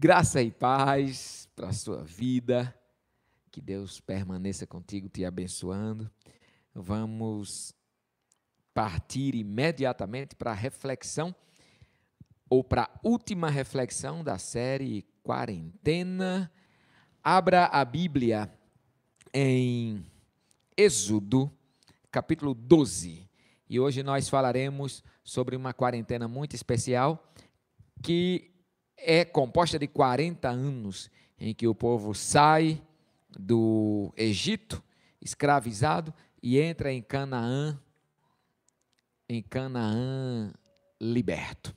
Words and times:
Graça 0.00 0.40
e 0.40 0.52
paz 0.52 1.48
para 1.56 1.70
a 1.70 1.72
sua 1.72 2.04
vida. 2.04 2.72
Que 3.50 3.60
Deus 3.60 3.98
permaneça 3.98 4.64
contigo, 4.64 5.08
te 5.08 5.24
abençoando. 5.24 6.08
Vamos 6.72 7.74
partir 8.72 9.34
imediatamente 9.34 10.36
para 10.36 10.52
a 10.52 10.54
reflexão, 10.54 11.34
ou 12.48 12.62
para 12.62 12.82
a 12.84 12.90
última 13.02 13.50
reflexão 13.50 14.22
da 14.22 14.38
série 14.38 15.04
Quarentena. 15.20 16.48
Abra 17.20 17.64
a 17.64 17.84
Bíblia 17.84 18.56
em 19.34 20.06
Êxodo, 20.76 21.50
capítulo 22.08 22.54
12. 22.54 23.28
E 23.68 23.80
hoje 23.80 24.04
nós 24.04 24.28
falaremos 24.28 25.02
sobre 25.24 25.56
uma 25.56 25.74
quarentena 25.74 26.28
muito 26.28 26.54
especial 26.54 27.32
que 28.00 28.52
é 28.98 29.24
composta 29.24 29.78
de 29.78 29.86
40 29.86 30.48
anos 30.48 31.10
em 31.38 31.54
que 31.54 31.66
o 31.66 31.74
povo 31.74 32.14
sai 32.14 32.82
do 33.30 34.12
Egito, 34.16 34.82
escravizado, 35.20 36.12
e 36.42 36.60
entra 36.60 36.92
em 36.92 37.02
Canaã, 37.02 37.78
em 39.28 39.42
Canaã 39.42 40.52
liberto. 41.00 41.74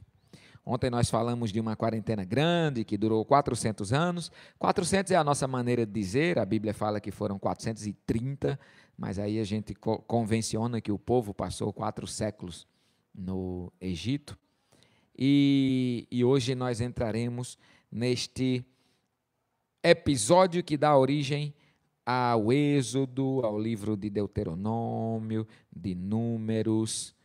Ontem 0.65 0.89
nós 0.89 1.09
falamos 1.09 1.51
de 1.51 1.59
uma 1.59 1.75
quarentena 1.75 2.23
grande 2.23 2.85
que 2.85 2.97
durou 2.97 3.25
400 3.25 3.91
anos. 3.91 4.31
400 4.59 5.11
é 5.11 5.15
a 5.15 5.23
nossa 5.23 5.47
maneira 5.47 5.85
de 5.85 5.91
dizer, 5.91 6.37
a 6.37 6.45
Bíblia 6.45 6.73
fala 6.73 6.99
que 6.99 7.11
foram 7.11 7.39
430, 7.39 8.59
mas 8.95 9.17
aí 9.17 9.39
a 9.39 9.43
gente 9.43 9.73
convenciona 9.73 10.79
que 10.79 10.91
o 10.91 10.99
povo 10.99 11.33
passou 11.33 11.73
quatro 11.73 12.05
séculos 12.05 12.67
no 13.13 13.71
Egito. 13.81 14.37
E, 15.17 16.07
e 16.09 16.23
hoje 16.23 16.55
nós 16.55 16.81
entraremos 16.81 17.57
neste 17.91 18.65
episódio 19.83 20.63
que 20.63 20.77
dá 20.77 20.95
origem 20.95 21.53
ao 22.05 22.51
Êxodo, 22.51 23.41
ao 23.43 23.59
livro 23.59 23.95
de 23.95 24.09
Deuteronômio, 24.09 25.47
de 25.75 25.95
Números, 25.95 27.15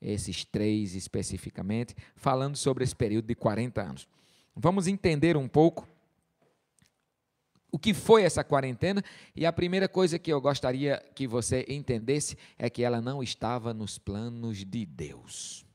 esses 0.00 0.44
três 0.44 0.94
especificamente, 0.94 1.94
falando 2.14 2.56
sobre 2.56 2.84
esse 2.84 2.94
período 2.94 3.26
de 3.26 3.34
40 3.34 3.82
anos. 3.82 4.08
Vamos 4.54 4.86
entender 4.86 5.36
um 5.36 5.48
pouco 5.48 5.88
o 7.72 7.78
que 7.78 7.92
foi 7.92 8.22
essa 8.22 8.42
quarentena, 8.42 9.02
e 9.34 9.44
a 9.44 9.52
primeira 9.52 9.88
coisa 9.88 10.18
que 10.18 10.32
eu 10.32 10.40
gostaria 10.40 11.04
que 11.14 11.26
você 11.26 11.66
entendesse 11.68 12.38
é 12.58 12.70
que 12.70 12.82
ela 12.82 13.02
não 13.02 13.22
estava 13.22 13.74
nos 13.74 13.98
planos 13.98 14.64
de 14.64 14.86
Deus. 14.86 15.65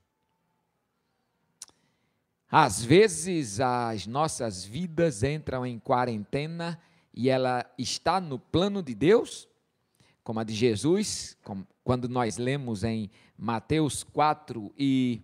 Às 2.51 2.83
vezes 2.83 3.61
as 3.61 4.05
nossas 4.05 4.65
vidas 4.65 5.23
entram 5.23 5.65
em 5.65 5.79
quarentena 5.79 6.77
e 7.13 7.29
ela 7.29 7.65
está 7.77 8.19
no 8.19 8.37
plano 8.37 8.83
de 8.83 8.93
Deus, 8.93 9.47
como 10.21 10.41
a 10.41 10.43
de 10.43 10.53
Jesus, 10.53 11.37
quando 11.81 12.09
nós 12.09 12.37
lemos 12.37 12.83
em 12.83 13.09
Mateus 13.37 14.03
4 14.03 14.69
e 14.77 15.21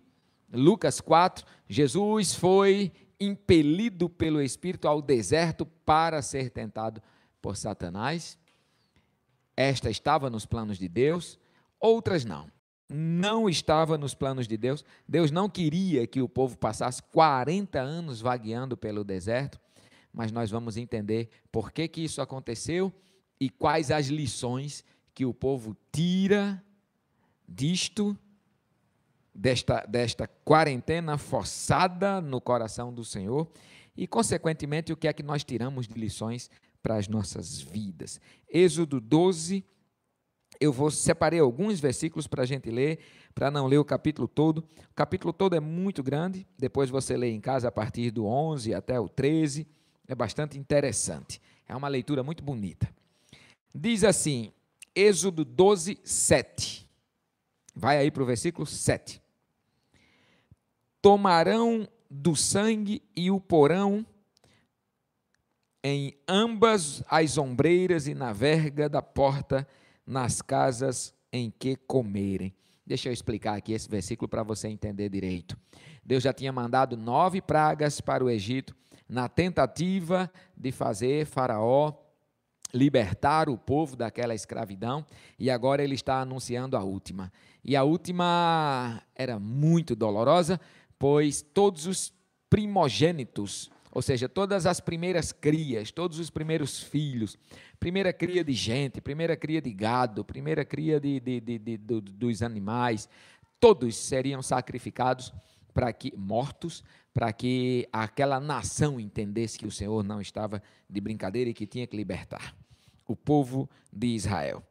Lucas 0.50 1.02
4, 1.02 1.44
Jesus 1.68 2.34
foi 2.34 2.90
impelido 3.20 4.08
pelo 4.08 4.40
Espírito 4.40 4.88
ao 4.88 5.02
deserto 5.02 5.66
para 5.84 6.22
ser 6.22 6.48
tentado 6.48 7.02
por 7.42 7.58
Satanás. 7.58 8.38
Esta 9.54 9.90
estava 9.90 10.30
nos 10.30 10.46
planos 10.46 10.78
de 10.78 10.88
Deus, 10.88 11.38
outras 11.78 12.24
não 12.24 12.50
não 12.88 13.48
estava 13.48 13.98
nos 13.98 14.14
planos 14.14 14.48
de 14.48 14.56
Deus. 14.56 14.84
Deus 15.06 15.30
não 15.30 15.48
queria 15.48 16.06
que 16.06 16.22
o 16.22 16.28
povo 16.28 16.56
passasse 16.56 17.02
40 17.02 17.78
anos 17.78 18.20
vagueando 18.20 18.76
pelo 18.76 19.04
deserto, 19.04 19.60
mas 20.12 20.32
nós 20.32 20.50
vamos 20.50 20.76
entender 20.76 21.28
por 21.52 21.70
que, 21.70 21.86
que 21.86 22.02
isso 22.02 22.22
aconteceu 22.22 22.92
e 23.38 23.50
quais 23.50 23.90
as 23.90 24.06
lições 24.06 24.84
que 25.14 25.26
o 25.26 25.34
povo 25.34 25.76
tira 25.92 26.62
disto, 27.46 28.16
desta, 29.34 29.84
desta 29.86 30.26
quarentena 30.26 31.18
forçada 31.18 32.20
no 32.20 32.40
coração 32.40 32.92
do 32.92 33.04
Senhor 33.04 33.48
e, 33.96 34.06
consequentemente, 34.06 34.92
o 34.92 34.96
que 34.96 35.08
é 35.08 35.12
que 35.12 35.22
nós 35.22 35.44
tiramos 35.44 35.86
de 35.86 35.94
lições 35.94 36.50
para 36.82 36.96
as 36.96 37.08
nossas 37.08 37.60
vidas. 37.60 38.20
Êxodo 38.48 39.00
12, 39.00 39.64
eu 40.60 40.72
vou 40.72 40.90
separei 40.90 41.40
alguns 41.40 41.80
versículos 41.80 42.26
para 42.26 42.42
a 42.42 42.46
gente 42.46 42.70
ler, 42.70 42.98
para 43.34 43.50
não 43.50 43.66
ler 43.66 43.78
o 43.78 43.84
capítulo 43.84 44.26
todo. 44.26 44.58
O 44.90 44.94
capítulo 44.94 45.32
todo 45.32 45.54
é 45.54 45.60
muito 45.60 46.02
grande, 46.02 46.46
depois 46.58 46.90
você 46.90 47.16
lê 47.16 47.30
em 47.30 47.40
casa 47.40 47.68
a 47.68 47.72
partir 47.72 48.10
do 48.10 48.26
11 48.26 48.74
até 48.74 48.98
o 48.98 49.08
13. 49.08 49.66
É 50.06 50.14
bastante 50.14 50.58
interessante. 50.58 51.40
É 51.68 51.76
uma 51.76 51.88
leitura 51.88 52.22
muito 52.22 52.42
bonita. 52.42 52.88
Diz 53.74 54.02
assim, 54.02 54.52
Êxodo 54.94 55.44
12, 55.44 56.00
7. 56.02 56.88
Vai 57.74 57.98
aí 57.98 58.10
para 58.10 58.22
o 58.22 58.26
versículo 58.26 58.66
7. 58.66 59.22
Tomarão 61.00 61.88
do 62.10 62.34
sangue 62.34 63.02
e 63.14 63.30
o 63.30 63.38
porão 63.38 64.04
em 65.84 66.18
ambas 66.26 67.04
as 67.08 67.38
ombreiras 67.38 68.08
e 68.08 68.14
na 68.14 68.32
verga 68.32 68.88
da 68.88 69.00
porta 69.00 69.66
nas 70.08 70.40
casas 70.40 71.14
em 71.30 71.50
que 71.50 71.76
comerem. 71.76 72.54
Deixa 72.86 73.10
eu 73.10 73.12
explicar 73.12 73.58
aqui 73.58 73.74
esse 73.74 73.86
versículo 73.86 74.26
para 74.26 74.42
você 74.42 74.66
entender 74.66 75.10
direito. 75.10 75.54
Deus 76.02 76.22
já 76.22 76.32
tinha 76.32 76.50
mandado 76.50 76.96
nove 76.96 77.42
pragas 77.42 78.00
para 78.00 78.24
o 78.24 78.30
Egito 78.30 78.74
na 79.06 79.28
tentativa 79.28 80.30
de 80.56 80.72
fazer 80.72 81.26
Faraó 81.26 81.92
libertar 82.72 83.50
o 83.50 83.58
povo 83.58 83.96
daquela 83.96 84.34
escravidão, 84.34 85.04
e 85.38 85.50
agora 85.50 85.82
ele 85.82 85.94
está 85.94 86.20
anunciando 86.20 86.76
a 86.76 86.82
última. 86.82 87.32
E 87.64 87.74
a 87.74 87.82
última 87.82 89.02
era 89.14 89.38
muito 89.38 89.96
dolorosa, 89.96 90.60
pois 90.98 91.40
todos 91.40 91.86
os 91.86 92.12
primogênitos 92.50 93.70
ou 93.90 94.02
seja, 94.02 94.28
todas 94.28 94.66
as 94.66 94.80
primeiras 94.80 95.32
crias, 95.32 95.90
todos 95.90 96.18
os 96.18 96.30
primeiros 96.30 96.80
filhos, 96.80 97.38
primeira 97.78 98.12
cria 98.12 98.44
de 98.44 98.52
gente, 98.52 99.00
primeira 99.00 99.36
cria 99.36 99.60
de 99.60 99.72
gado, 99.72 100.24
primeira 100.24 100.64
cria 100.64 101.00
de, 101.00 101.20
de, 101.20 101.40
de, 101.40 101.76
dos 101.78 102.42
animais, 102.42 103.08
todos 103.60 103.96
seriam 103.96 104.42
sacrificados 104.42 105.32
para 105.72 105.92
que 105.92 106.12
mortos, 106.16 106.82
para 107.14 107.32
que 107.32 107.88
aquela 107.92 108.40
nação 108.40 108.98
entendesse 108.98 109.58
que 109.58 109.66
o 109.66 109.70
Senhor 109.70 110.02
não 110.02 110.20
estava 110.20 110.62
de 110.88 111.00
brincadeira 111.00 111.50
e 111.50 111.54
que 111.54 111.66
tinha 111.66 111.86
que 111.86 111.96
libertar 111.96 112.54
o 113.06 113.16
povo 113.16 113.68
de 113.92 114.08
Israel. 114.08 114.62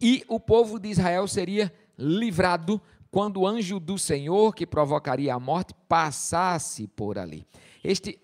E 0.00 0.24
o 0.28 0.38
povo 0.38 0.78
de 0.78 0.88
Israel 0.88 1.26
seria 1.26 1.72
livrado 1.98 2.80
quando 3.10 3.40
o 3.40 3.46
anjo 3.46 3.80
do 3.80 3.98
Senhor, 3.98 4.54
que 4.54 4.66
provocaria 4.66 5.34
a 5.34 5.40
morte, 5.40 5.74
passasse 5.88 6.86
por 6.86 7.18
ali. 7.18 7.46
Este 7.82 8.18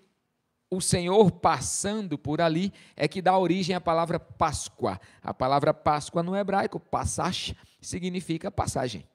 o 0.75 0.81
Senhor 0.81 1.31
passando 1.31 2.17
por 2.17 2.41
ali 2.41 2.73
é 2.95 3.07
que 3.07 3.21
dá 3.21 3.37
origem 3.37 3.75
à 3.75 3.81
palavra 3.81 4.19
Páscoa. 4.19 4.99
A 5.21 5.33
palavra 5.33 5.73
Páscoa 5.73 6.23
no 6.23 6.35
hebraico, 6.35 6.79
passash, 6.79 7.53
significa 7.81 8.49
passagem. 8.49 9.05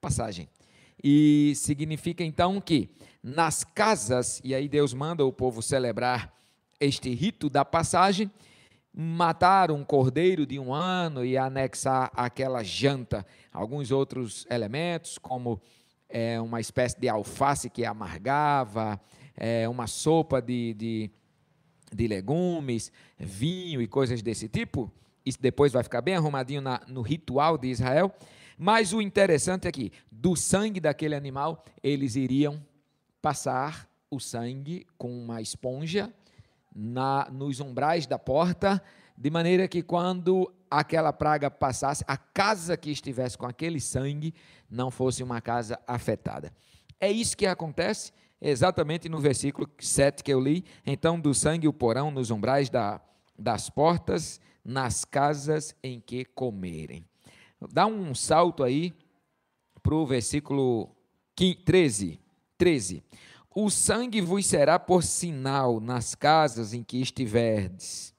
Passagem. 0.00 0.48
E 1.02 1.52
significa 1.56 2.22
então 2.22 2.60
que 2.60 2.90
nas 3.22 3.64
casas, 3.64 4.40
e 4.44 4.54
aí 4.54 4.68
Deus 4.68 4.94
manda 4.94 5.24
o 5.24 5.32
povo 5.32 5.62
celebrar 5.62 6.32
este 6.78 7.12
rito 7.14 7.48
da 7.48 7.64
passagem, 7.64 8.30
matar 8.92 9.70
um 9.70 9.84
cordeiro 9.84 10.46
de 10.46 10.58
um 10.58 10.72
ano 10.72 11.24
e 11.24 11.36
anexar 11.36 12.12
aquela 12.14 12.62
janta 12.62 13.26
alguns 13.52 13.90
outros 13.90 14.46
elementos, 14.50 15.18
como 15.18 15.60
é, 16.08 16.40
uma 16.40 16.60
espécie 16.60 17.00
de 17.00 17.08
alface 17.08 17.68
que 17.70 17.84
amargava, 17.84 19.00
é, 19.36 19.68
uma 19.68 19.86
sopa 19.86 20.40
de, 20.40 20.74
de, 20.74 21.10
de, 21.92 22.06
legumes, 22.06 22.92
vinho 23.18 23.80
e 23.80 23.86
coisas 23.86 24.22
desse 24.22 24.48
tipo. 24.48 24.90
Isso 25.24 25.40
depois 25.40 25.72
vai 25.72 25.82
ficar 25.82 26.00
bem 26.00 26.14
arrumadinho 26.14 26.60
na, 26.60 26.80
no 26.86 27.02
ritual 27.02 27.58
de 27.58 27.68
Israel. 27.68 28.12
Mas 28.56 28.92
o 28.92 29.00
interessante 29.00 29.66
é 29.66 29.72
que, 29.72 29.92
do 30.10 30.36
sangue 30.36 30.80
daquele 30.80 31.14
animal, 31.14 31.64
eles 31.82 32.14
iriam 32.14 32.64
passar 33.20 33.88
o 34.10 34.20
sangue 34.20 34.86
com 34.96 35.10
uma 35.10 35.40
esponja 35.40 36.12
na, 36.74 37.28
nos 37.32 37.60
umbrais 37.60 38.06
da 38.06 38.18
porta, 38.18 38.82
de 39.16 39.30
maneira 39.30 39.66
que 39.68 39.82
quando 39.82 40.52
aquela 40.70 41.12
praga 41.12 41.50
passasse, 41.50 42.04
a 42.06 42.16
casa 42.16 42.76
que 42.76 42.90
estivesse 42.90 43.38
com 43.38 43.46
aquele 43.46 43.80
sangue 43.80 44.34
não 44.68 44.90
fosse 44.90 45.22
uma 45.22 45.40
casa 45.40 45.78
afetada. 45.86 46.52
É 47.00 47.10
isso 47.10 47.36
que 47.36 47.46
acontece 47.46 48.12
exatamente 48.50 49.08
no 49.08 49.18
versículo 49.18 49.68
7 49.78 50.22
que 50.22 50.32
eu 50.32 50.40
li. 50.40 50.64
Então, 50.86 51.18
do 51.18 51.34
sangue 51.34 51.68
o 51.68 51.72
porão 51.72 52.10
nos 52.10 52.30
umbrais 52.30 52.68
da, 52.68 53.00
das 53.38 53.70
portas, 53.70 54.40
nas 54.64 55.04
casas 55.04 55.74
em 55.82 56.00
que 56.00 56.24
comerem. 56.24 57.04
Dá 57.72 57.86
um 57.86 58.14
salto 58.14 58.62
aí 58.62 58.92
para 59.82 59.94
o 59.94 60.06
versículo 60.06 60.94
13. 61.34 62.20
13. 62.56 63.02
o 63.54 63.68
sangue 63.68 64.20
vos 64.20 64.46
será 64.46 64.78
por 64.78 65.02
sinal 65.02 65.80
nas 65.80 66.14
casas 66.14 66.72
em 66.72 66.82
que 66.82 67.00
estiverdes. 67.00 68.14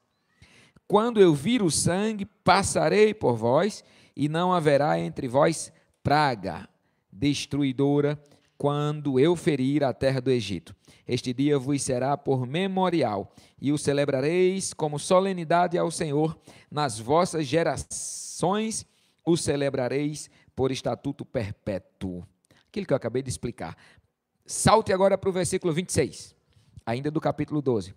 Quando 0.88 1.20
eu 1.20 1.34
vir 1.34 1.64
o 1.64 1.72
sangue, 1.72 2.26
passarei 2.26 3.14
por 3.14 3.36
vós, 3.36 3.84
e 4.16 4.30
não 4.30 4.54
haverá 4.54 5.00
entre 5.00 5.28
vós 5.28 5.72
praga 6.04 6.70
destruidora 7.12 8.22
quando 8.58 9.20
eu 9.20 9.36
ferir 9.36 9.84
a 9.84 9.94
terra 9.94 10.22
do 10.22 10.32
Egito. 10.32 10.76
Este 11.08 11.34
dia 11.34 11.60
vos 11.60 11.82
será 11.82 12.18
por 12.18 12.48
memorial, 12.48 13.34
e 13.62 13.72
o 13.72 13.78
celebrareis 13.78 14.74
como 14.74 15.00
solenidade 15.00 15.78
ao 15.78 15.92
Senhor 15.92 16.38
nas 16.72 17.00
vossas 17.00 17.46
gerações, 17.46 18.86
o 19.26 19.36
celebrareis 19.36 20.30
por 20.56 20.72
estatuto 20.72 21.26
perpétuo. 21.26 22.26
Aquilo 22.68 22.86
que 22.86 22.94
eu 22.94 22.98
acabei 22.98 23.22
de 23.22 23.30
explicar. 23.30 23.78
Salte 24.46 24.94
agora 24.94 25.18
para 25.18 25.30
o 25.30 25.34
versículo 25.34 25.74
26, 25.74 26.36
ainda 26.86 27.10
do 27.10 27.20
capítulo 27.20 27.62
12. 27.62 27.94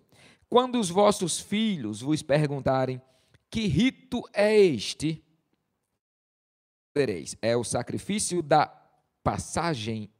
Quando 0.49 0.79
os 0.79 0.89
vossos 0.89 1.39
filhos 1.39 2.01
vos 2.01 2.23
perguntarem: 2.23 3.01
Que 3.49 3.67
rito 3.67 4.23
é 4.33 4.57
este? 4.57 5.23
É 7.41 7.55
o 7.55 7.63
sacrifício 7.63 8.41
da 8.41 8.65
passagem 9.23 10.11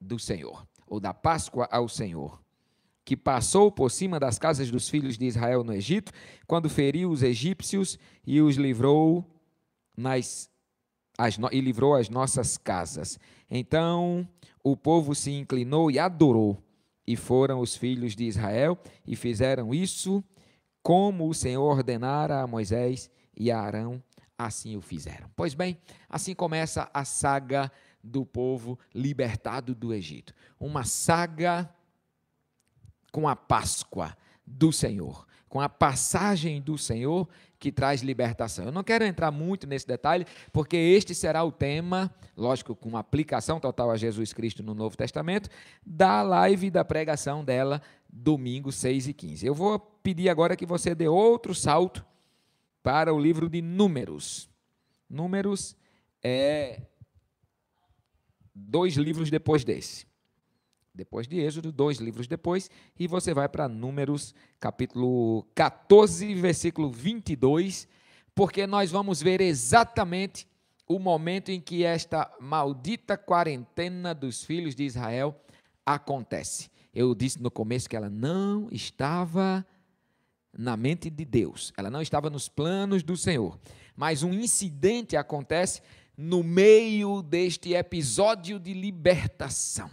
do 0.00 0.18
Senhor, 0.18 0.66
ou 0.86 0.98
da 0.98 1.12
Páscoa 1.12 1.68
ao 1.70 1.88
Senhor, 1.88 2.40
que 3.04 3.16
passou 3.16 3.70
por 3.70 3.90
cima 3.90 4.18
das 4.20 4.38
casas 4.38 4.70
dos 4.70 4.88
filhos 4.88 5.18
de 5.18 5.26
Israel 5.26 5.64
no 5.64 5.72
Egito, 5.72 6.12
quando 6.46 6.70
feriu 6.70 7.10
os 7.10 7.22
egípcios 7.22 7.98
e 8.26 8.40
os 8.40 8.56
livrou 8.56 9.24
nas 9.96 10.48
as, 11.18 11.38
e 11.52 11.60
livrou 11.60 11.94
as 11.94 12.08
nossas 12.08 12.56
casas. 12.56 13.18
Então 13.50 14.26
o 14.62 14.76
povo 14.76 15.14
se 15.14 15.30
inclinou 15.30 15.90
e 15.90 15.98
adorou, 15.98 16.62
e 17.06 17.16
foram 17.16 17.60
os 17.60 17.76
filhos 17.76 18.14
de 18.14 18.24
Israel 18.24 18.78
e 19.06 19.16
fizeram 19.16 19.74
isso 19.74 20.22
como 20.82 21.28
o 21.28 21.34
Senhor 21.34 21.64
ordenara 21.64 22.40
a 22.40 22.46
Moisés 22.46 23.10
e 23.36 23.50
a 23.50 23.60
Arão, 23.60 24.02
assim 24.38 24.76
o 24.76 24.80
fizeram. 24.80 25.28
Pois 25.34 25.52
bem, 25.52 25.76
assim 26.08 26.34
começa 26.34 26.88
a 26.94 27.04
saga 27.04 27.70
do 28.02 28.24
povo 28.24 28.78
libertado 28.94 29.74
do 29.74 29.92
Egito. 29.92 30.34
Uma 30.58 30.84
saga 30.84 31.68
com 33.12 33.28
a 33.28 33.36
Páscoa 33.36 34.16
do 34.46 34.72
Senhor, 34.72 35.26
com 35.48 35.60
a 35.60 35.68
passagem 35.68 36.60
do 36.60 36.78
Senhor 36.78 37.28
que 37.58 37.70
traz 37.70 38.00
libertação. 38.00 38.64
Eu 38.64 38.72
não 38.72 38.82
quero 38.82 39.04
entrar 39.04 39.30
muito 39.30 39.66
nesse 39.66 39.86
detalhe, 39.86 40.26
porque 40.52 40.76
este 40.76 41.14
será 41.14 41.44
o 41.44 41.52
tema, 41.52 42.10
lógico, 42.36 42.74
com 42.74 42.96
aplicação 42.96 43.60
total 43.60 43.90
a 43.90 43.96
Jesus 43.96 44.32
Cristo 44.32 44.62
no 44.62 44.74
Novo 44.74 44.96
Testamento, 44.96 45.50
da 45.84 46.22
live 46.22 46.70
da 46.70 46.84
pregação 46.84 47.44
dela, 47.44 47.82
domingo 48.08 48.72
6 48.72 49.08
e 49.08 49.12
15. 49.12 49.46
Eu 49.46 49.54
vou 49.54 49.78
pedir 49.78 50.30
agora 50.30 50.56
que 50.56 50.64
você 50.64 50.94
dê 50.94 51.06
outro 51.06 51.54
salto 51.54 52.04
para 52.82 53.12
o 53.12 53.20
livro 53.20 53.48
de 53.48 53.60
Números. 53.60 54.48
Números 55.08 55.76
é 56.22 56.80
dois 58.68 58.94
livros 58.94 59.30
depois 59.30 59.64
desse 59.64 60.10
depois 60.94 61.26
de 61.26 61.38
Êxodo, 61.38 61.72
dois 61.72 61.98
livros 61.98 62.26
depois, 62.26 62.70
e 62.98 63.06
você 63.06 63.32
vai 63.32 63.48
para 63.48 63.68
Números, 63.68 64.34
capítulo 64.58 65.46
14, 65.54 66.34
versículo 66.34 66.90
22, 66.90 67.88
porque 68.34 68.66
nós 68.66 68.90
vamos 68.90 69.22
ver 69.22 69.40
exatamente 69.40 70.46
o 70.86 70.98
momento 70.98 71.50
em 71.50 71.60
que 71.60 71.84
esta 71.84 72.30
maldita 72.40 73.16
quarentena 73.16 74.12
dos 74.12 74.44
filhos 74.44 74.74
de 74.74 74.84
Israel 74.84 75.40
acontece. 75.86 76.68
Eu 76.92 77.14
disse 77.14 77.40
no 77.40 77.50
começo 77.50 77.88
que 77.88 77.96
ela 77.96 78.10
não 78.10 78.68
estava 78.72 79.64
na 80.52 80.76
mente 80.76 81.08
de 81.08 81.24
Deus, 81.24 81.72
ela 81.76 81.88
não 81.88 82.02
estava 82.02 82.28
nos 82.28 82.48
planos 82.48 83.04
do 83.04 83.16
Senhor, 83.16 83.56
mas 83.94 84.24
um 84.24 84.32
incidente 84.32 85.16
acontece 85.16 85.80
no 86.22 86.42
meio 86.42 87.22
deste 87.22 87.72
episódio 87.72 88.60
de 88.60 88.74
libertação. 88.74 89.90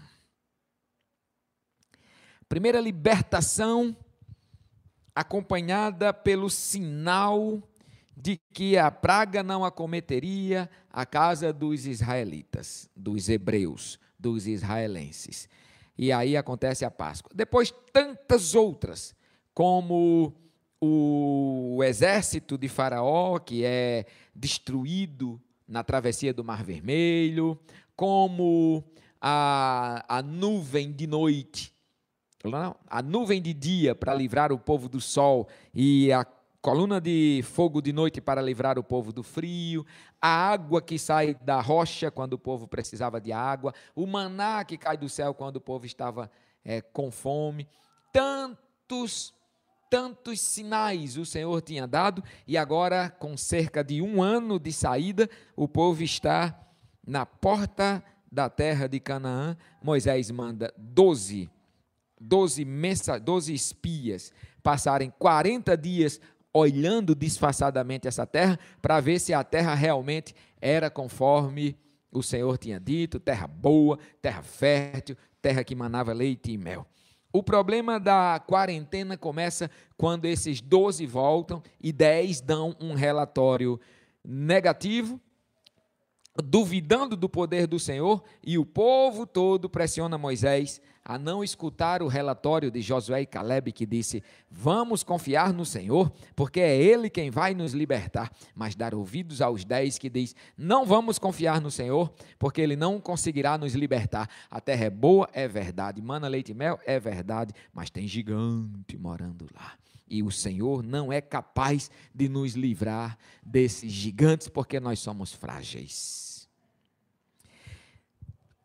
Primeira 2.49 2.81
libertação 2.81 3.95
acompanhada 5.15 6.13
pelo 6.13 6.49
sinal 6.49 7.63
de 8.13 8.35
que 8.51 8.77
a 8.77 8.91
praga 8.91 9.41
não 9.41 9.63
acometeria 9.63 10.69
a 10.91 11.05
casa 11.05 11.53
dos 11.53 11.87
israelitas, 11.87 12.89
dos 12.93 13.29
hebreus, 13.29 13.97
dos 14.19 14.47
israelenses. 14.47 15.47
E 15.97 16.11
aí 16.11 16.35
acontece 16.35 16.83
a 16.83 16.91
Páscoa. 16.91 17.31
Depois, 17.33 17.73
tantas 17.93 18.53
outras, 18.53 19.15
como 19.53 20.33
o 20.81 21.81
exército 21.85 22.57
de 22.57 22.67
Faraó, 22.67 23.39
que 23.39 23.63
é 23.63 24.05
destruído 24.35 25.41
na 25.67 25.83
travessia 25.83 26.33
do 26.33 26.43
Mar 26.43 26.63
Vermelho, 26.63 27.59
como 27.95 28.83
a, 29.21 30.05
a 30.07 30.21
nuvem 30.21 30.91
de 30.91 31.07
noite 31.07 31.75
a 32.89 33.01
nuvem 33.01 33.41
de 33.41 33.53
dia 33.53 33.95
para 33.95 34.13
livrar 34.13 34.51
o 34.51 34.59
povo 34.59 34.87
do 34.87 35.01
sol 35.01 35.47
e 35.73 36.11
a 36.11 36.25
coluna 36.61 36.99
de 36.99 37.41
fogo 37.43 37.81
de 37.81 37.91
noite 37.91 38.21
para 38.21 38.41
livrar 38.41 38.77
o 38.77 38.83
povo 38.83 39.11
do 39.11 39.23
frio, 39.23 39.85
a 40.21 40.27
água 40.27 40.81
que 40.81 40.99
sai 40.99 41.35
da 41.41 41.61
rocha 41.61 42.11
quando 42.11 42.33
o 42.33 42.39
povo 42.39 42.67
precisava 42.67 43.19
de 43.19 43.31
água, 43.31 43.73
o 43.95 44.05
maná 44.05 44.63
que 44.63 44.77
cai 44.77 44.97
do 44.97 45.09
céu 45.09 45.33
quando 45.33 45.57
o 45.57 45.61
povo 45.61 45.85
estava 45.85 46.29
é, 46.63 46.81
com 46.81 47.11
fome. 47.11 47.67
Tantos, 48.11 49.33
tantos 49.89 50.41
sinais 50.41 51.17
o 51.17 51.25
Senhor 51.25 51.61
tinha 51.61 51.87
dado, 51.87 52.23
e 52.45 52.57
agora, 52.57 53.09
com 53.09 53.35
cerca 53.37 53.83
de 53.83 54.01
um 54.01 54.21
ano 54.21 54.59
de 54.59 54.71
saída, 54.71 55.29
o 55.55 55.67
povo 55.67 56.03
está 56.03 56.57
na 57.05 57.25
porta 57.25 58.03
da 58.31 58.49
terra 58.49 58.87
de 58.87 58.99
Canaã. 58.99 59.55
Moisés 59.81 60.29
manda 60.31 60.73
doze 60.77 61.49
doze, 62.19 62.65
mensa, 62.65 63.19
doze 63.19 63.53
espias 63.53 64.31
passarem 64.63 65.11
40 65.17 65.77
dias 65.77 66.19
olhando 66.53 67.13
disfarçadamente 67.13 68.07
essa 68.07 68.25
terra 68.25 68.59
para 68.81 68.99
ver 68.99 69.19
se 69.19 69.33
a 69.33 69.43
terra 69.43 69.73
realmente 69.75 70.33
era 70.59 70.89
conforme 70.89 71.77
o 72.11 72.23
Senhor 72.23 72.57
tinha 72.57 72.79
dito, 72.79 73.19
terra 73.19 73.47
boa, 73.47 73.99
terra 74.21 74.41
fértil, 74.41 75.15
terra 75.41 75.63
que 75.63 75.75
manava 75.75 76.13
leite 76.13 76.51
e 76.51 76.57
mel. 76.57 76.87
O 77.37 77.43
problema 77.43 77.99
da 77.99 78.41
quarentena 78.47 79.15
começa 79.15 79.69
quando 79.95 80.25
esses 80.25 80.59
12 80.59 81.05
voltam 81.05 81.61
e 81.79 81.91
10 81.91 82.41
dão 82.41 82.75
um 82.81 82.95
relatório 82.95 83.79
negativo 84.25 85.21
duvidando 86.43 87.15
do 87.15 87.29
poder 87.29 87.67
do 87.67 87.79
Senhor, 87.79 88.23
e 88.43 88.57
o 88.57 88.65
povo 88.65 89.27
todo 89.27 89.69
pressiona 89.69 90.17
Moisés 90.17 90.81
a 91.07 91.17
não 91.17 91.41
escutar 91.41 92.03
o 92.03 92.07
relatório 92.07 92.69
de 92.69 92.81
Josué 92.81 93.21
e 93.21 93.25
Caleb 93.25 93.71
que 93.71 93.85
disse: 93.85 94.21
Vamos 94.51 95.03
confiar 95.03 95.53
no 95.53 95.65
Senhor, 95.65 96.11
porque 96.35 96.59
é 96.59 96.75
Ele 96.75 97.09
quem 97.09 97.31
vai 97.31 97.53
nos 97.53 97.71
libertar. 97.71 98.29
Mas 98.53 98.75
dar 98.75 98.93
ouvidos 98.93 99.41
aos 99.41 99.63
dez 99.63 99.97
que 99.97 100.09
diz: 100.09 100.35
Não 100.57 100.85
vamos 100.85 101.17
confiar 101.17 101.61
no 101.61 101.71
Senhor, 101.71 102.13
porque 102.37 102.59
Ele 102.59 102.75
não 102.75 102.99
conseguirá 102.99 103.57
nos 103.57 103.73
libertar. 103.73 104.29
A 104.51 104.59
terra 104.59 104.87
é 104.87 104.89
boa, 104.89 105.29
é 105.31 105.47
verdade. 105.47 106.01
Mana, 106.01 106.27
leite 106.27 106.51
e 106.51 106.53
mel, 106.53 106.77
é 106.85 106.99
verdade, 106.99 107.53
mas 107.73 107.89
tem 107.89 108.05
gigante 108.05 108.97
morando 108.97 109.47
lá 109.55 109.75
e 110.09 110.23
o 110.23 110.31
Senhor 110.31 110.83
não 110.83 111.11
é 111.11 111.19
capaz 111.19 111.91
de 112.15 112.29
nos 112.29 112.53
livrar 112.53 113.17
desses 113.43 113.91
gigantes 113.91 114.47
porque 114.47 114.79
nós 114.79 114.99
somos 114.99 115.33
frágeis. 115.33 116.47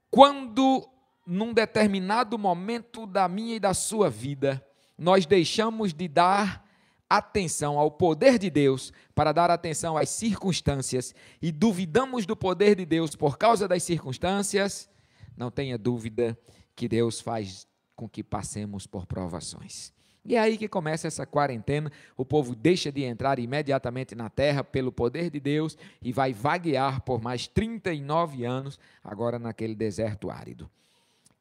Quando, 0.08 0.88
num 1.26 1.52
determinado 1.52 2.38
momento 2.38 3.06
da 3.06 3.28
minha 3.28 3.56
e 3.56 3.60
da 3.60 3.74
sua 3.74 4.10
vida, 4.10 4.64
nós 4.98 5.26
deixamos 5.26 5.92
de 5.92 6.08
dar 6.08 6.64
atenção 7.08 7.78
ao 7.78 7.90
poder 7.90 8.38
de 8.38 8.48
Deus 8.48 8.92
para 9.14 9.32
dar 9.32 9.50
atenção 9.50 9.96
às 9.96 10.08
circunstâncias 10.08 11.14
e 11.42 11.52
duvidamos 11.52 12.24
do 12.24 12.34
poder 12.34 12.74
de 12.76 12.86
Deus 12.86 13.14
por 13.14 13.36
causa 13.36 13.68
das 13.68 13.82
circunstâncias, 13.82 14.88
não 15.36 15.50
tenha 15.50 15.76
dúvida 15.76 16.38
que 16.74 16.88
Deus 16.88 17.20
faz 17.20 17.66
com 17.94 18.08
que 18.08 18.22
passemos 18.22 18.86
por 18.86 19.06
provações. 19.06 19.92
E 20.24 20.36
é 20.36 20.38
aí 20.38 20.56
que 20.56 20.68
começa 20.68 21.08
essa 21.08 21.26
quarentena, 21.26 21.90
o 22.16 22.24
povo 22.24 22.54
deixa 22.54 22.92
de 22.92 23.02
entrar 23.02 23.38
imediatamente 23.38 24.14
na 24.14 24.30
terra 24.30 24.62
pelo 24.62 24.92
poder 24.92 25.30
de 25.30 25.40
Deus 25.40 25.76
e 26.00 26.12
vai 26.12 26.32
vaguear 26.32 27.02
por 27.02 27.20
mais 27.20 27.48
39 27.48 28.44
anos, 28.44 28.78
agora 29.02 29.38
naquele 29.38 29.74
deserto 29.74 30.30
árido. 30.30 30.70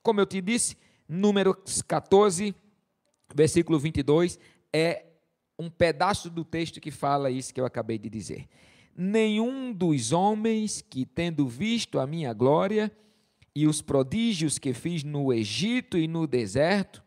Como 0.04 0.20
eu 0.20 0.26
te 0.26 0.42
disse, 0.42 0.76
Números 1.08 1.82
14, 1.82 2.56
versículo 3.36 3.78
22, 3.78 4.40
é 4.72 5.06
um 5.60 5.70
pedaço 5.70 6.30
do 6.30 6.44
texto 6.44 6.80
que 6.80 6.90
fala 6.90 7.30
isso 7.30 7.54
que 7.54 7.60
eu 7.60 7.66
acabei 7.66 7.98
de 7.98 8.10
dizer. 8.10 8.48
Nenhum 8.96 9.72
dos 9.72 10.12
homens 10.12 10.82
que, 10.82 11.06
tendo 11.06 11.48
visto 11.48 12.00
a 12.00 12.08
minha 12.08 12.34
glória 12.34 12.92
e 13.54 13.68
os 13.68 13.82
prodígios 13.82 14.58
que 14.58 14.74
fiz 14.74 15.04
no 15.04 15.32
Egito 15.32 15.98
e 15.98 16.08
no 16.08 16.26
deserto, 16.26 17.04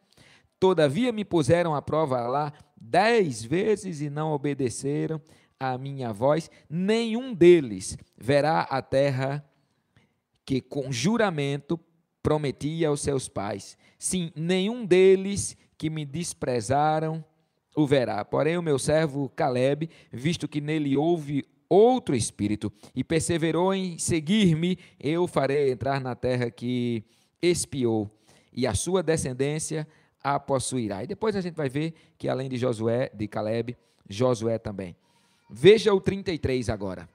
todavia 0.61 1.11
me 1.11 1.25
puseram 1.25 1.75
à 1.75 1.83
prova 1.83 2.29
lá 2.29 2.53
dez 2.77 3.43
vezes 3.43 4.01
e 4.01 4.11
não 4.11 4.33
obedeceram 4.33 5.21
à 5.59 5.77
minha 5.79 6.13
voz, 6.13 6.51
nenhum 6.69 7.33
deles 7.35 7.97
verá 8.17 8.61
a 8.63 8.83
terra 8.83 9.45
que 10.45 10.61
com 10.61 10.93
juramento 10.93 11.81
prometia 12.25 12.89
aos 12.89 13.03
seus 13.03 13.29
pais. 13.29 13.77
Sim, 13.99 14.33
nenhum 14.35 14.87
deles 14.87 15.55
que 15.77 15.91
me 15.91 16.07
desprezaram 16.07 17.23
o 17.77 17.87
verá. 17.87 18.25
Porém, 18.25 18.57
o 18.57 18.63
meu 18.63 18.79
servo 18.79 19.29
Caleb, 19.37 19.91
visto 20.11 20.49
que 20.49 20.59
nele 20.59 20.97
houve 20.97 21.45
outro 21.69 22.17
espírito 22.17 22.73
e 22.95 23.05
perseverou 23.05 23.75
em 23.75 23.99
seguir-me, 23.99 24.79
eu 24.99 25.27
farei 25.27 25.71
entrar 25.71 26.01
na 26.01 26.15
terra 26.15 26.51
que 26.51 27.05
espiou, 27.43 28.11
e 28.51 28.67
a 28.67 28.73
sua 28.73 29.03
descendência 29.03 29.87
a 30.23 30.41
possuirá. 30.41 31.05
E 31.05 31.07
depois 31.07 31.37
a 31.37 31.43
gente 31.43 31.57
vai 31.57 31.69
ver 31.69 31.93
que 32.17 32.27
além 32.27 32.49
de 32.49 32.57
Josué, 32.57 33.11
de 33.13 33.29
Caleb, 33.29 33.77
Josué 34.09 34.59
também. 34.59 34.97
Veja 35.51 35.93
o 35.93 36.01
33 36.01 36.71
agora. 36.71 37.07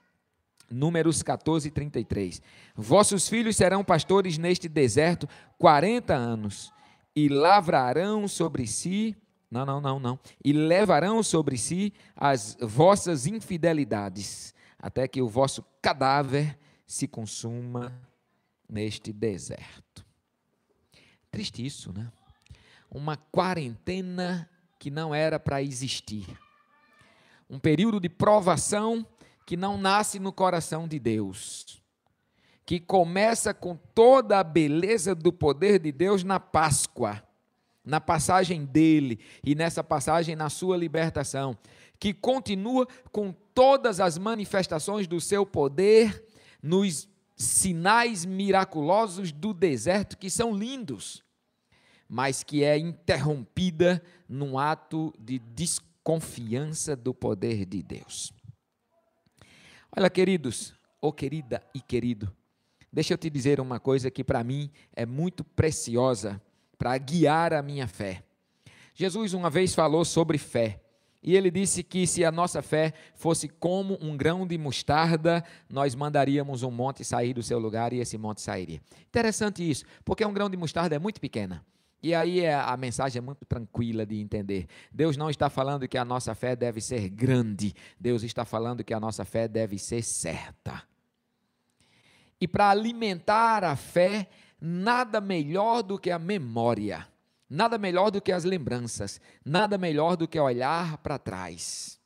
Números 0.70 1.22
14, 1.22 1.70
33. 1.70 2.40
Vossos 2.76 3.28
filhos 3.28 3.56
serão 3.56 3.82
pastores 3.82 4.38
neste 4.38 4.68
deserto 4.68 5.28
40 5.58 6.14
anos, 6.14 6.72
e 7.14 7.28
lavrarão 7.28 8.28
sobre 8.28 8.66
si, 8.66 9.16
não, 9.50 9.66
não, 9.66 9.80
não, 9.80 9.98
não, 9.98 10.18
e 10.44 10.52
levarão 10.52 11.22
sobre 11.22 11.56
si 11.58 11.92
as 12.14 12.56
vossas 12.60 13.26
infidelidades, 13.26 14.54
até 14.78 15.08
que 15.08 15.20
o 15.20 15.28
vosso 15.28 15.64
cadáver 15.82 16.58
se 16.86 17.06
consuma 17.06 17.92
neste 18.68 19.12
deserto. 19.12 20.04
Triste 21.30 21.64
isso, 21.64 21.92
né? 21.92 22.10
Uma 22.90 23.16
quarentena 23.16 24.48
que 24.78 24.90
não 24.90 25.14
era 25.14 25.38
para 25.38 25.62
existir. 25.62 26.26
Um 27.48 27.58
período 27.58 28.00
de 28.00 28.08
provação 28.08 29.06
que 29.44 29.56
não 29.56 29.76
nasce 29.78 30.18
no 30.18 30.32
coração 30.32 30.86
de 30.86 30.98
Deus, 30.98 31.82
que 32.64 32.78
começa 32.78 33.52
com 33.52 33.76
toda 33.94 34.38
a 34.38 34.44
beleza 34.44 35.14
do 35.14 35.32
poder 35.32 35.78
de 35.78 35.90
Deus 35.90 36.22
na 36.22 36.38
Páscoa, 36.38 37.22
na 37.84 38.00
passagem 38.00 38.64
dele 38.64 39.18
e 39.42 39.54
nessa 39.54 39.82
passagem 39.82 40.36
na 40.36 40.48
sua 40.48 40.76
libertação, 40.76 41.56
que 41.98 42.14
continua 42.14 42.86
com 43.10 43.32
todas 43.54 44.00
as 44.00 44.16
manifestações 44.16 45.06
do 45.06 45.20
seu 45.20 45.44
poder 45.44 46.24
nos 46.62 47.08
sinais 47.36 48.24
miraculosos 48.24 49.32
do 49.32 49.52
deserto 49.54 50.16
que 50.16 50.30
são 50.30 50.54
lindos, 50.54 51.22
mas 52.08 52.42
que 52.42 52.62
é 52.62 52.78
interrompida 52.78 54.02
num 54.28 54.58
ato 54.58 55.12
de 55.18 55.38
desconfiança 55.38 56.94
do 56.94 57.14
poder 57.14 57.64
de 57.64 57.82
Deus. 57.82 58.32
Olha, 59.96 60.08
queridos, 60.08 60.72
ou 61.00 61.10
oh, 61.10 61.12
querida 61.12 61.62
e 61.74 61.80
querido, 61.80 62.32
deixa 62.92 63.14
eu 63.14 63.18
te 63.18 63.28
dizer 63.28 63.60
uma 63.60 63.80
coisa 63.80 64.10
que 64.10 64.22
para 64.22 64.44
mim 64.44 64.70
é 64.94 65.04
muito 65.04 65.42
preciosa 65.42 66.40
para 66.78 66.96
guiar 66.96 67.52
a 67.52 67.60
minha 67.60 67.88
fé. 67.88 68.22
Jesus 68.94 69.34
uma 69.34 69.50
vez 69.50 69.74
falou 69.74 70.04
sobre 70.04 70.38
fé. 70.38 70.80
E 71.22 71.36
ele 71.36 71.50
disse 71.50 71.82
que 71.82 72.06
se 72.06 72.24
a 72.24 72.32
nossa 72.32 72.62
fé 72.62 72.94
fosse 73.14 73.46
como 73.48 73.98
um 74.00 74.16
grão 74.16 74.46
de 74.46 74.56
mostarda, 74.56 75.44
nós 75.68 75.94
mandaríamos 75.94 76.62
um 76.62 76.70
monte 76.70 77.04
sair 77.04 77.34
do 77.34 77.42
seu 77.42 77.58
lugar 77.58 77.92
e 77.92 77.98
esse 77.98 78.16
monte 78.16 78.40
sairia. 78.40 78.80
Interessante 79.02 79.68
isso, 79.68 79.84
porque 80.04 80.24
um 80.24 80.32
grão 80.32 80.48
de 80.48 80.56
mostarda 80.56 80.96
é 80.96 80.98
muito 80.98 81.20
pequena. 81.20 81.62
E 82.02 82.14
aí 82.14 82.40
é, 82.40 82.54
a 82.54 82.76
mensagem 82.76 83.18
é 83.18 83.22
muito 83.22 83.44
tranquila 83.44 84.06
de 84.06 84.20
entender. 84.20 84.66
Deus 84.90 85.16
não 85.16 85.28
está 85.28 85.50
falando 85.50 85.86
que 85.86 85.98
a 85.98 86.04
nossa 86.04 86.34
fé 86.34 86.56
deve 86.56 86.80
ser 86.80 87.08
grande, 87.10 87.74
Deus 87.98 88.22
está 88.22 88.44
falando 88.44 88.82
que 88.82 88.94
a 88.94 89.00
nossa 89.00 89.24
fé 89.24 89.46
deve 89.46 89.78
ser 89.78 90.02
certa. 90.02 90.82
E 92.40 92.48
para 92.48 92.70
alimentar 92.70 93.64
a 93.64 93.76
fé, 93.76 94.30
nada 94.58 95.20
melhor 95.20 95.82
do 95.82 95.98
que 95.98 96.10
a 96.10 96.18
memória, 96.18 97.06
nada 97.48 97.76
melhor 97.76 98.10
do 98.10 98.20
que 98.20 98.32
as 98.32 98.44
lembranças, 98.44 99.20
nada 99.44 99.76
melhor 99.76 100.16
do 100.16 100.26
que 100.26 100.40
olhar 100.40 100.96
para 100.98 101.18
trás. 101.18 102.00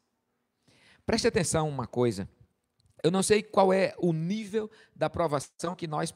Preste 1.07 1.29
atenção 1.29 1.69
uma 1.69 1.87
coisa. 1.87 2.29
Eu 3.03 3.11
não 3.11 3.23
sei 3.23 3.43
qual 3.43 3.73
é 3.73 3.95
o 3.99 4.13
nível 4.13 4.71
da 4.97 5.09
provação 5.09 5.77
que 5.77 5.87
nós 5.87 6.13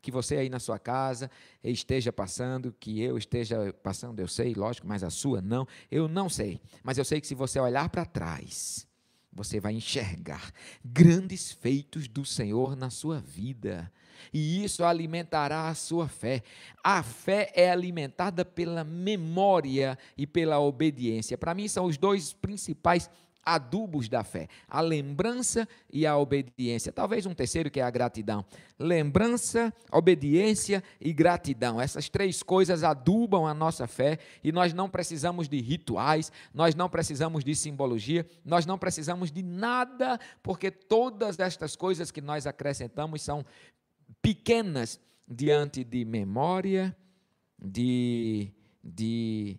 que 0.00 0.10
você 0.10 0.36
aí 0.36 0.48
na 0.48 0.58
sua 0.58 0.78
casa 0.78 1.30
esteja 1.62 2.12
passando, 2.12 2.74
que 2.78 3.00
eu 3.00 3.18
esteja 3.18 3.72
passando, 3.82 4.20
eu 4.20 4.28
sei, 4.28 4.54
lógico, 4.54 4.86
mas 4.86 5.02
a 5.02 5.10
sua 5.10 5.40
não, 5.40 5.66
eu 5.90 6.08
não 6.08 6.28
sei. 6.28 6.60
Mas 6.82 6.98
eu 6.98 7.04
sei 7.04 7.20
que 7.20 7.26
se 7.26 7.34
você 7.34 7.58
olhar 7.58 7.88
para 7.88 8.04
trás, 8.04 8.86
você 9.32 9.60
vai 9.60 9.74
enxergar 9.74 10.52
grandes 10.84 11.52
feitos 11.52 12.08
do 12.08 12.24
Senhor 12.24 12.74
na 12.74 12.90
sua 12.90 13.20
vida. 13.20 13.90
E 14.32 14.64
isso 14.64 14.84
alimentará 14.84 15.68
a 15.68 15.74
sua 15.74 16.08
fé. 16.08 16.42
A 16.82 17.02
fé 17.02 17.52
é 17.54 17.70
alimentada 17.70 18.44
pela 18.44 18.82
memória 18.82 19.96
e 20.16 20.26
pela 20.26 20.58
obediência. 20.58 21.38
Para 21.38 21.54
mim, 21.54 21.68
são 21.68 21.84
os 21.84 21.96
dois 21.96 22.32
principais 22.32 23.08
adubos 23.54 24.08
da 24.08 24.22
fé: 24.22 24.48
a 24.68 24.80
lembrança 24.80 25.66
e 25.92 26.06
a 26.06 26.16
obediência. 26.16 26.92
Talvez 26.92 27.26
um 27.26 27.34
terceiro 27.34 27.70
que 27.70 27.80
é 27.80 27.82
a 27.82 27.90
gratidão. 27.90 28.44
Lembrança, 28.78 29.72
obediência 29.90 30.82
e 31.00 31.12
gratidão. 31.12 31.80
Essas 31.80 32.08
três 32.08 32.42
coisas 32.42 32.84
adubam 32.84 33.46
a 33.46 33.54
nossa 33.54 33.86
fé 33.86 34.18
e 34.42 34.52
nós 34.52 34.72
não 34.72 34.88
precisamos 34.88 35.48
de 35.48 35.60
rituais, 35.60 36.30
nós 36.52 36.74
não 36.74 36.88
precisamos 36.88 37.44
de 37.44 37.54
simbologia, 37.54 38.26
nós 38.44 38.66
não 38.66 38.78
precisamos 38.78 39.30
de 39.30 39.42
nada, 39.42 40.18
porque 40.42 40.70
todas 40.70 41.38
estas 41.38 41.74
coisas 41.74 42.10
que 42.10 42.20
nós 42.20 42.46
acrescentamos 42.46 43.22
são 43.22 43.44
pequenas 44.20 45.00
diante 45.26 45.84
de 45.84 46.04
memória, 46.04 46.96
de, 47.60 48.52
de, 48.82 49.58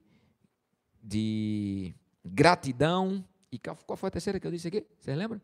de 1.03 1.93
gratidão 2.23 3.23
e 3.51 3.57
qual 3.59 3.97
foi 3.97 4.07
a 4.07 4.11
terceira 4.11 4.39
que 4.39 4.45
eu 4.45 4.51
disse 4.51 4.67
aqui? 4.67 4.85
Vocês 4.99 5.17
lembram? 5.17 5.41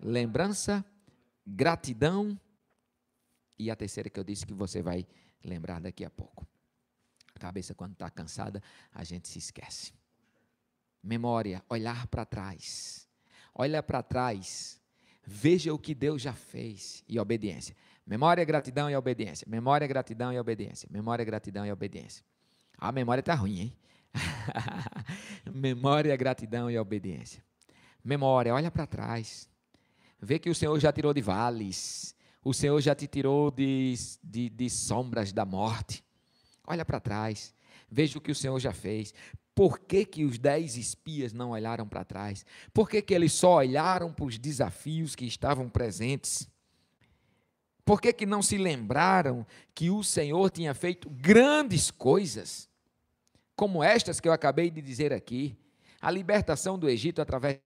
Lembrança, 0.00 0.84
gratidão. 1.46 2.38
E 3.58 3.70
a 3.70 3.76
terceira 3.76 4.08
que 4.08 4.20
eu 4.20 4.24
disse 4.24 4.46
que 4.46 4.52
você 4.52 4.82
vai 4.82 5.06
lembrar 5.42 5.80
daqui 5.80 6.04
a 6.04 6.10
pouco. 6.10 6.46
A 7.34 7.38
cabeça, 7.38 7.74
quando 7.74 7.92
está 7.92 8.10
cansada, 8.10 8.62
a 8.92 9.02
gente 9.04 9.28
se 9.28 9.38
esquece. 9.38 9.92
Memória, 11.02 11.64
olhar 11.68 12.06
para 12.08 12.24
trás. 12.24 13.08
Olha 13.54 13.82
para 13.82 14.02
trás. 14.02 14.80
Veja 15.24 15.72
o 15.72 15.78
que 15.78 15.94
Deus 15.94 16.22
já 16.22 16.32
fez. 16.32 17.02
E 17.08 17.18
obediência. 17.18 17.74
Memória, 18.06 18.44
gratidão 18.44 18.88
e 18.90 18.96
obediência. 18.96 19.46
Memória, 19.48 19.86
gratidão 19.86 20.32
e 20.32 20.38
obediência. 20.38 20.88
Memória, 20.90 21.24
gratidão 21.24 21.66
e 21.66 21.72
obediência. 21.72 22.24
A 22.76 22.92
memória 22.92 23.20
está 23.20 23.34
ruim, 23.34 23.60
hein? 23.60 23.76
Memória, 25.52 26.16
gratidão 26.16 26.70
e 26.70 26.78
obediência. 26.78 27.42
Memória, 28.04 28.54
olha 28.54 28.70
para 28.70 28.86
trás. 28.86 29.48
Vê 30.20 30.38
que 30.38 30.50
o 30.50 30.54
Senhor 30.54 30.78
já 30.78 30.92
tirou 30.92 31.12
de 31.12 31.20
vales. 31.20 32.14
O 32.42 32.54
Senhor 32.54 32.80
já 32.80 32.94
te 32.94 33.06
tirou 33.06 33.50
de, 33.50 33.94
de, 34.22 34.48
de 34.48 34.70
sombras 34.70 35.32
da 35.32 35.44
morte. 35.44 36.04
Olha 36.66 36.84
para 36.84 37.00
trás. 37.00 37.54
Veja 37.90 38.18
o 38.18 38.20
que 38.20 38.32
o 38.32 38.34
Senhor 38.34 38.58
já 38.58 38.72
fez. 38.72 39.12
Por 39.54 39.80
que, 39.80 40.04
que 40.04 40.24
os 40.24 40.38
dez 40.38 40.76
espias 40.76 41.32
não 41.32 41.50
olharam 41.50 41.88
para 41.88 42.04
trás? 42.04 42.44
Por 42.72 42.88
que, 42.88 43.02
que 43.02 43.14
eles 43.14 43.32
só 43.32 43.56
olharam 43.56 44.12
para 44.12 44.24
os 44.24 44.38
desafios 44.38 45.16
que 45.16 45.24
estavam 45.24 45.68
presentes? 45.68 46.48
Por 47.84 48.00
que, 48.00 48.12
que 48.12 48.26
não 48.26 48.42
se 48.42 48.58
lembraram 48.58 49.46
que 49.74 49.90
o 49.90 50.04
Senhor 50.04 50.50
tinha 50.50 50.74
feito 50.74 51.08
grandes 51.08 51.90
coisas? 51.90 52.67
Como 53.58 53.82
estas 53.82 54.20
que 54.20 54.28
eu 54.28 54.32
acabei 54.32 54.70
de 54.70 54.80
dizer 54.80 55.12
aqui, 55.12 55.58
a 56.00 56.12
libertação 56.12 56.78
do 56.78 56.88
Egito 56.88 57.20
através 57.20 57.58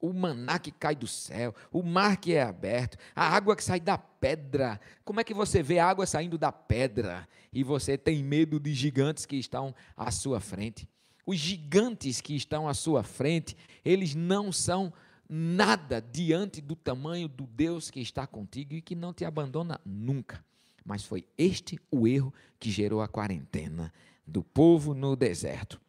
o 0.00 0.12
maná 0.12 0.58
que 0.58 0.72
cai 0.72 0.96
do 0.96 1.06
céu, 1.06 1.54
o 1.70 1.80
mar 1.80 2.16
que 2.16 2.34
é 2.34 2.42
aberto, 2.42 2.98
a 3.14 3.24
água 3.24 3.54
que 3.54 3.62
sai 3.62 3.78
da 3.78 3.96
pedra. 3.96 4.80
Como 5.04 5.20
é 5.20 5.24
que 5.24 5.32
você 5.32 5.62
vê 5.62 5.78
a 5.78 5.86
água 5.86 6.04
saindo 6.06 6.36
da 6.36 6.50
pedra 6.50 7.28
e 7.52 7.62
você 7.62 7.96
tem 7.96 8.20
medo 8.24 8.58
de 8.58 8.74
gigantes 8.74 9.24
que 9.24 9.36
estão 9.36 9.72
à 9.96 10.10
sua 10.10 10.40
frente? 10.40 10.88
Os 11.24 11.38
gigantes 11.38 12.20
que 12.20 12.34
estão 12.34 12.66
à 12.66 12.74
sua 12.74 13.04
frente, 13.04 13.56
eles 13.84 14.12
não 14.12 14.50
são 14.50 14.92
nada 15.28 16.00
diante 16.02 16.60
do 16.60 16.74
tamanho 16.74 17.28
do 17.28 17.46
Deus 17.46 17.92
que 17.92 18.00
está 18.00 18.26
contigo 18.26 18.74
e 18.74 18.82
que 18.82 18.96
não 18.96 19.12
te 19.12 19.24
abandona 19.24 19.80
nunca. 19.84 20.44
Mas 20.84 21.04
foi 21.04 21.26
este 21.36 21.78
o 21.90 22.06
erro 22.06 22.32
que 22.58 22.70
gerou 22.70 23.00
a 23.00 23.08
quarentena 23.08 23.92
do 24.26 24.42
povo 24.42 24.94
no 24.94 25.16
deserto. 25.16 25.80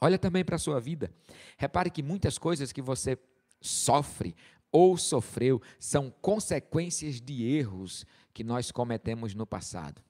Olha 0.00 0.18
também 0.18 0.44
para 0.44 0.56
a 0.56 0.58
sua 0.58 0.80
vida. 0.80 1.10
Repare 1.56 1.90
que 1.90 2.02
muitas 2.02 2.38
coisas 2.38 2.72
que 2.72 2.82
você 2.82 3.18
sofre 3.60 4.34
ou 4.70 4.96
sofreu 4.96 5.60
são 5.78 6.12
consequências 6.20 7.20
de 7.20 7.44
erros 7.44 8.04
que 8.34 8.44
nós 8.44 8.70
cometemos 8.70 9.34
no 9.34 9.46
passado. 9.46 10.02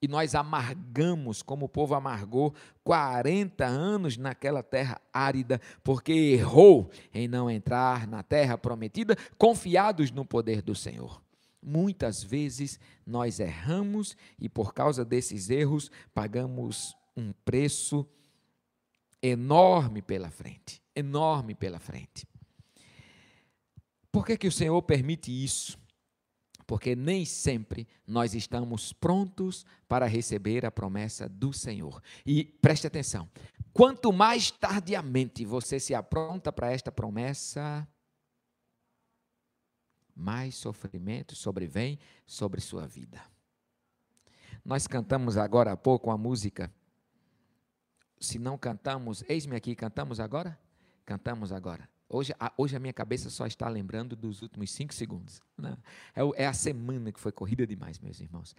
E 0.00 0.06
nós 0.06 0.34
amargamos, 0.34 1.42
como 1.42 1.66
o 1.66 1.68
povo 1.68 1.94
amargou 1.94 2.54
40 2.84 3.66
anos 3.66 4.16
naquela 4.16 4.62
terra 4.62 5.00
árida, 5.12 5.60
porque 5.82 6.12
errou 6.12 6.90
em 7.12 7.26
não 7.26 7.50
entrar 7.50 8.06
na 8.06 8.22
terra 8.22 8.56
prometida, 8.56 9.16
confiados 9.36 10.12
no 10.12 10.24
poder 10.24 10.62
do 10.62 10.74
Senhor. 10.74 11.20
Muitas 11.68 12.22
vezes 12.24 12.80
nós 13.06 13.38
erramos 13.38 14.16
e 14.38 14.48
por 14.48 14.72
causa 14.72 15.04
desses 15.04 15.50
erros 15.50 15.90
pagamos 16.14 16.96
um 17.14 17.30
preço 17.44 18.08
enorme 19.22 20.00
pela 20.00 20.30
frente, 20.30 20.80
enorme 20.96 21.54
pela 21.54 21.78
frente. 21.78 22.26
Por 24.10 24.24
que, 24.24 24.38
que 24.38 24.48
o 24.48 24.52
Senhor 24.52 24.80
permite 24.80 25.30
isso? 25.30 25.78
Porque 26.66 26.96
nem 26.96 27.26
sempre 27.26 27.86
nós 28.06 28.34
estamos 28.34 28.94
prontos 28.94 29.66
para 29.86 30.06
receber 30.06 30.64
a 30.64 30.70
promessa 30.70 31.28
do 31.28 31.52
Senhor. 31.52 32.02
E 32.24 32.44
preste 32.44 32.86
atenção: 32.86 33.28
quanto 33.74 34.10
mais 34.10 34.50
tardiamente 34.50 35.44
você 35.44 35.78
se 35.78 35.94
apronta 35.94 36.50
para 36.50 36.72
esta 36.72 36.90
promessa, 36.90 37.86
mais 40.18 40.56
sofrimento 40.56 41.36
sobrevém 41.36 41.98
sobre 42.26 42.60
sua 42.60 42.86
vida. 42.86 43.22
Nós 44.64 44.86
cantamos 44.86 45.36
agora 45.36 45.72
há 45.72 45.76
pouco 45.76 46.10
a 46.10 46.18
música. 46.18 46.70
Se 48.20 48.38
não 48.38 48.58
cantamos, 48.58 49.22
eis-me 49.28 49.54
aqui, 49.54 49.76
cantamos 49.76 50.18
agora? 50.18 50.58
Cantamos 51.06 51.52
agora. 51.52 51.88
Hoje 52.10 52.34
a, 52.40 52.52
hoje 52.56 52.74
a 52.74 52.80
minha 52.80 52.92
cabeça 52.92 53.30
só 53.30 53.46
está 53.46 53.68
lembrando 53.68 54.16
dos 54.16 54.42
últimos 54.42 54.70
cinco 54.72 54.92
segundos. 54.92 55.40
Né? 55.56 55.76
É, 56.16 56.42
é, 56.42 56.46
a 56.46 56.52
semana 56.52 57.12
que 57.12 57.20
foi 57.20 57.30
corrida 57.30 57.66
demais, 57.66 57.98
meus 57.98 58.20
irmãos. 58.20 58.56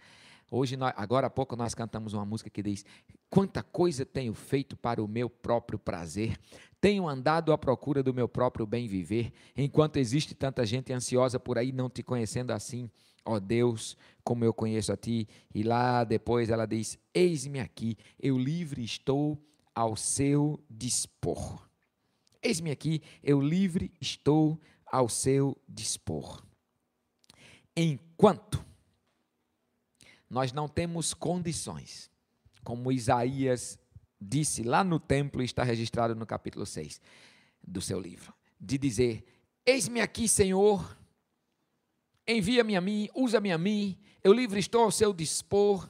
Hoje, 0.50 0.76
nós, 0.76 0.92
agora 0.96 1.26
há 1.26 1.30
pouco, 1.30 1.54
nós 1.54 1.74
cantamos 1.74 2.12
uma 2.12 2.24
música 2.24 2.50
que 2.50 2.62
diz: 2.62 2.84
Quanta 3.28 3.62
coisa 3.62 4.04
tenho 4.04 4.34
feito 4.34 4.76
para 4.76 5.02
o 5.02 5.06
meu 5.06 5.28
próprio 5.28 5.78
prazer, 5.78 6.38
tenho 6.80 7.06
andado 7.08 7.52
à 7.52 7.58
procura 7.58 8.02
do 8.02 8.14
meu 8.14 8.28
próprio 8.28 8.66
bem 8.66 8.86
viver, 8.88 9.32
enquanto 9.56 9.98
existe 9.98 10.34
tanta 10.34 10.64
gente 10.64 10.92
ansiosa 10.92 11.38
por 11.38 11.58
aí 11.58 11.72
não 11.72 11.90
te 11.90 12.02
conhecendo 12.02 12.52
assim, 12.52 12.90
ó 13.24 13.38
Deus, 13.38 13.96
como 14.24 14.44
eu 14.44 14.54
conheço 14.54 14.92
a 14.92 14.96
ti. 14.96 15.28
E 15.54 15.62
lá 15.62 16.04
depois 16.04 16.48
ela 16.48 16.66
diz: 16.66 16.98
Eis-me 17.12 17.60
aqui, 17.60 17.96
eu 18.18 18.38
livre 18.38 18.82
estou 18.82 19.38
ao 19.74 19.96
seu 19.96 20.62
dispor. 20.70 21.68
Eis-me 22.42 22.70
aqui, 22.70 23.02
eu 23.22 23.40
livre 23.40 23.92
estou 24.00 24.58
ao 24.86 25.08
seu 25.08 25.56
dispor. 25.68 26.42
Enquanto 27.76 28.64
nós 30.28 30.52
não 30.52 30.68
temos 30.68 31.12
condições, 31.12 32.10
como 32.62 32.92
Isaías 32.92 33.78
disse 34.20 34.62
lá 34.62 34.84
no 34.84 34.98
templo, 35.00 35.42
está 35.42 35.62
registrado 35.62 36.14
no 36.14 36.26
capítulo 36.26 36.66
6 36.66 37.00
do 37.62 37.80
seu 37.80 38.00
livro, 38.00 38.32
de 38.60 38.76
dizer: 38.76 39.24
Eis-me 39.64 40.00
aqui, 40.00 40.28
Senhor, 40.28 40.96
envia-me 42.26 42.76
a 42.76 42.80
mim, 42.80 43.08
usa-me 43.14 43.52
a 43.52 43.58
mim, 43.58 43.98
eu 44.22 44.32
livre 44.32 44.58
estou 44.60 44.84
ao 44.84 44.90
seu 44.90 45.12
dispor, 45.12 45.88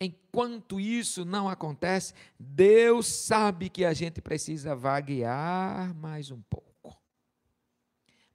Enquanto 0.00 0.78
isso 0.78 1.24
não 1.24 1.48
acontece, 1.48 2.14
Deus 2.38 3.06
sabe 3.06 3.68
que 3.68 3.84
a 3.84 3.92
gente 3.92 4.20
precisa 4.20 4.76
vaguear 4.76 5.92
mais 5.96 6.30
um 6.30 6.40
pouco. 6.42 6.67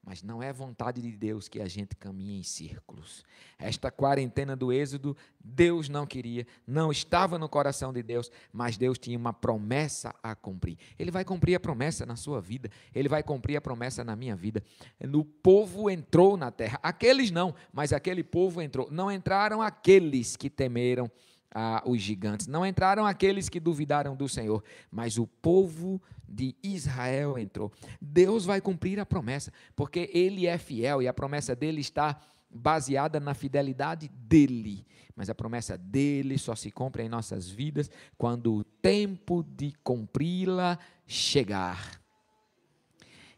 Mas 0.05 0.21
não 0.21 0.43
é 0.43 0.51
vontade 0.51 1.01
de 1.01 1.11
Deus 1.11 1.47
que 1.47 1.61
a 1.61 1.67
gente 1.67 1.95
caminhe 1.95 2.37
em 2.37 2.43
círculos. 2.43 3.23
Esta 3.57 3.89
quarentena 3.89 4.53
do 4.53 4.73
Êxodo, 4.73 5.15
Deus 5.41 5.87
não 5.87 6.05
queria, 6.05 6.45
não 6.67 6.91
estava 6.91 7.39
no 7.39 7.47
coração 7.47 7.93
de 7.93 8.03
Deus, 8.03 8.29
mas 8.51 8.75
Deus 8.75 8.97
tinha 8.97 9.17
uma 9.17 9.31
promessa 9.31 10.13
a 10.21 10.35
cumprir. 10.35 10.77
Ele 10.99 11.09
vai 11.09 11.23
cumprir 11.23 11.55
a 11.55 11.59
promessa 11.59 12.05
na 12.05 12.17
sua 12.17 12.41
vida, 12.41 12.69
ele 12.93 13.07
vai 13.07 13.23
cumprir 13.23 13.55
a 13.55 13.61
promessa 13.61 14.03
na 14.03 14.13
minha 14.13 14.35
vida. 14.35 14.61
O 15.01 15.23
povo 15.23 15.89
entrou 15.89 16.35
na 16.35 16.51
terra, 16.51 16.79
aqueles 16.83 17.31
não, 17.31 17.55
mas 17.71 17.93
aquele 17.93 18.25
povo 18.25 18.61
entrou. 18.61 18.91
Não 18.91 19.09
entraram 19.09 19.61
aqueles 19.61 20.35
que 20.35 20.49
temeram 20.49 21.09
ah, 21.53 21.81
os 21.85 22.01
gigantes. 22.01 22.47
Não 22.47 22.65
entraram 22.65 23.05
aqueles 23.05 23.47
que 23.47 23.59
duvidaram 23.59 24.15
do 24.15 24.27
Senhor, 24.27 24.63
mas 24.91 25.17
o 25.17 25.27
povo 25.27 26.01
de 26.33 26.55
Israel 26.63 27.37
entrou. 27.37 27.71
Deus 28.01 28.45
vai 28.45 28.59
cumprir 28.59 28.99
a 28.99 29.05
promessa, 29.05 29.53
porque 29.75 30.09
Ele 30.13 30.47
é 30.47 30.57
fiel 30.57 31.01
e 31.01 31.07
a 31.07 31.13
promessa 31.13 31.55
dele 31.55 31.81
está 31.81 32.19
baseada 32.49 33.19
na 33.19 33.33
fidelidade 33.33 34.07
dele. 34.09 34.85
Mas 35.15 35.29
a 35.29 35.35
promessa 35.35 35.77
dele 35.77 36.37
só 36.37 36.55
se 36.55 36.71
cumpre 36.71 37.03
em 37.03 37.09
nossas 37.09 37.49
vidas 37.49 37.89
quando 38.17 38.53
o 38.53 38.63
tempo 38.63 39.43
de 39.43 39.73
cumpri-la 39.83 40.79
chegar. 41.05 42.01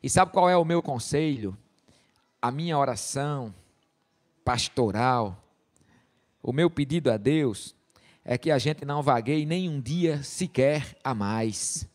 E 0.02 0.10
sabe 0.10 0.32
qual 0.32 0.50
é 0.50 0.56
o 0.56 0.66
meu 0.66 0.82
conselho? 0.82 1.58
A 2.42 2.52
minha 2.52 2.78
oração 2.78 3.54
pastoral, 4.44 5.44
o 6.42 6.54
meu 6.54 6.70
pedido 6.70 7.12
a 7.12 7.18
Deus 7.18 7.76
é 8.24 8.38
que 8.38 8.52
a 8.52 8.58
gente 8.58 8.86
não 8.86 9.02
vagueie 9.02 9.46
nem 9.46 9.70
um 9.70 9.82
dia 9.82 10.22
sequer 10.24 10.96
a 11.04 11.14
mais. 11.14 11.88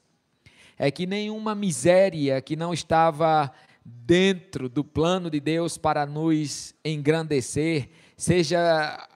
É 0.82 0.90
que 0.90 1.04
nenhuma 1.04 1.54
miséria 1.54 2.40
que 2.40 2.56
não 2.56 2.72
estava 2.72 3.52
dentro 3.84 4.66
do 4.66 4.82
plano 4.82 5.28
de 5.28 5.38
Deus 5.38 5.76
para 5.76 6.06
nos 6.06 6.74
engrandecer, 6.82 7.90
seja 8.16 9.06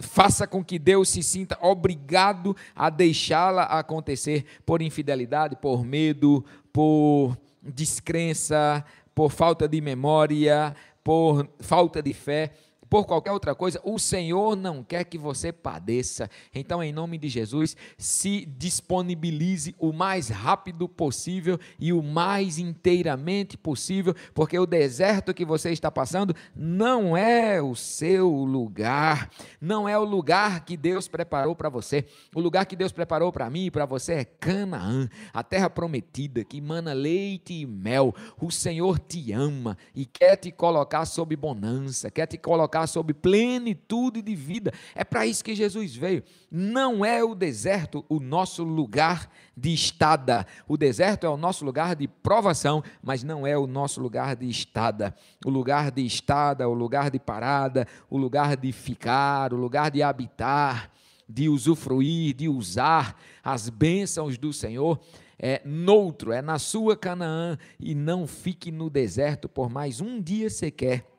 faça 0.00 0.44
com 0.44 0.64
que 0.64 0.80
Deus 0.80 1.10
se 1.10 1.22
sinta 1.22 1.56
obrigado 1.62 2.56
a 2.74 2.90
deixá-la 2.90 3.62
acontecer 3.66 4.44
por 4.66 4.82
infidelidade, 4.82 5.54
por 5.54 5.84
medo, 5.84 6.44
por 6.72 7.38
descrença, 7.62 8.84
por 9.14 9.30
falta 9.30 9.68
de 9.68 9.80
memória, 9.80 10.74
por 11.04 11.48
falta 11.60 12.02
de 12.02 12.12
fé 12.12 12.50
por 12.92 13.06
qualquer 13.06 13.32
outra 13.32 13.54
coisa, 13.54 13.80
o 13.84 13.98
Senhor 13.98 14.54
não 14.54 14.84
quer 14.84 15.04
que 15.04 15.16
você 15.16 15.50
padeça. 15.50 16.28
Então, 16.54 16.82
em 16.82 16.92
nome 16.92 17.16
de 17.16 17.26
Jesus, 17.26 17.74
se 17.96 18.44
disponibilize 18.44 19.74
o 19.78 19.94
mais 19.94 20.28
rápido 20.28 20.86
possível 20.86 21.58
e 21.80 21.90
o 21.90 22.02
mais 22.02 22.58
inteiramente 22.58 23.56
possível, 23.56 24.14
porque 24.34 24.58
o 24.58 24.66
deserto 24.66 25.32
que 25.32 25.42
você 25.42 25.70
está 25.70 25.90
passando 25.90 26.36
não 26.54 27.16
é 27.16 27.62
o 27.62 27.74
seu 27.74 28.28
lugar, 28.28 29.30
não 29.58 29.88
é 29.88 29.98
o 29.98 30.04
lugar 30.04 30.62
que 30.62 30.76
Deus 30.76 31.08
preparou 31.08 31.56
para 31.56 31.70
você. 31.70 32.04
O 32.34 32.40
lugar 32.40 32.66
que 32.66 32.76
Deus 32.76 32.92
preparou 32.92 33.32
para 33.32 33.48
mim 33.48 33.64
e 33.64 33.70
para 33.70 33.86
você 33.86 34.12
é 34.12 34.24
Canaã, 34.26 35.08
a 35.32 35.42
terra 35.42 35.70
prometida 35.70 36.44
que 36.44 36.60
mana 36.60 36.92
leite 36.92 37.54
e 37.54 37.64
mel. 37.64 38.14
O 38.38 38.50
Senhor 38.50 38.98
te 38.98 39.32
ama 39.32 39.78
e 39.94 40.04
quer 40.04 40.36
te 40.36 40.52
colocar 40.52 41.06
sob 41.06 41.34
bonança, 41.34 42.10
quer 42.10 42.26
te 42.26 42.36
colocar 42.36 42.81
sob 42.86 43.02
sobre 43.02 43.14
plenitude 43.14 44.22
de 44.22 44.34
vida. 44.36 44.72
É 44.94 45.02
para 45.02 45.26
isso 45.26 45.42
que 45.42 45.56
Jesus 45.56 45.94
veio. 45.96 46.22
Não 46.48 47.04
é 47.04 47.22
o 47.22 47.34
deserto 47.34 48.04
o 48.08 48.20
nosso 48.20 48.62
lugar 48.62 49.28
de 49.56 49.74
estada. 49.74 50.46
O 50.68 50.76
deserto 50.76 51.26
é 51.26 51.28
o 51.28 51.36
nosso 51.36 51.64
lugar 51.64 51.96
de 51.96 52.06
provação, 52.06 52.82
mas 53.02 53.24
não 53.24 53.44
é 53.44 53.58
o 53.58 53.66
nosso 53.66 54.00
lugar 54.00 54.36
de 54.36 54.48
estada. 54.48 55.14
O 55.44 55.50
lugar 55.50 55.90
de 55.90 56.06
estada, 56.06 56.68
o 56.68 56.74
lugar 56.74 57.10
de 57.10 57.18
parada, 57.18 57.88
o 58.08 58.16
lugar 58.16 58.56
de 58.56 58.70
ficar, 58.70 59.52
o 59.52 59.56
lugar 59.56 59.90
de 59.90 60.00
habitar, 60.00 60.88
de 61.28 61.48
usufruir, 61.48 62.34
de 62.34 62.48
usar 62.48 63.18
as 63.42 63.68
bênçãos 63.68 64.38
do 64.38 64.52
Senhor 64.52 65.00
é 65.38 65.60
noutro, 65.64 66.30
é 66.30 66.40
na 66.40 66.56
sua 66.56 66.96
Canaã, 66.96 67.58
e 67.80 67.96
não 67.96 68.28
fique 68.28 68.70
no 68.70 68.88
deserto 68.88 69.48
por 69.48 69.68
mais 69.68 70.00
um 70.00 70.22
dia 70.22 70.48
sequer 70.48 71.11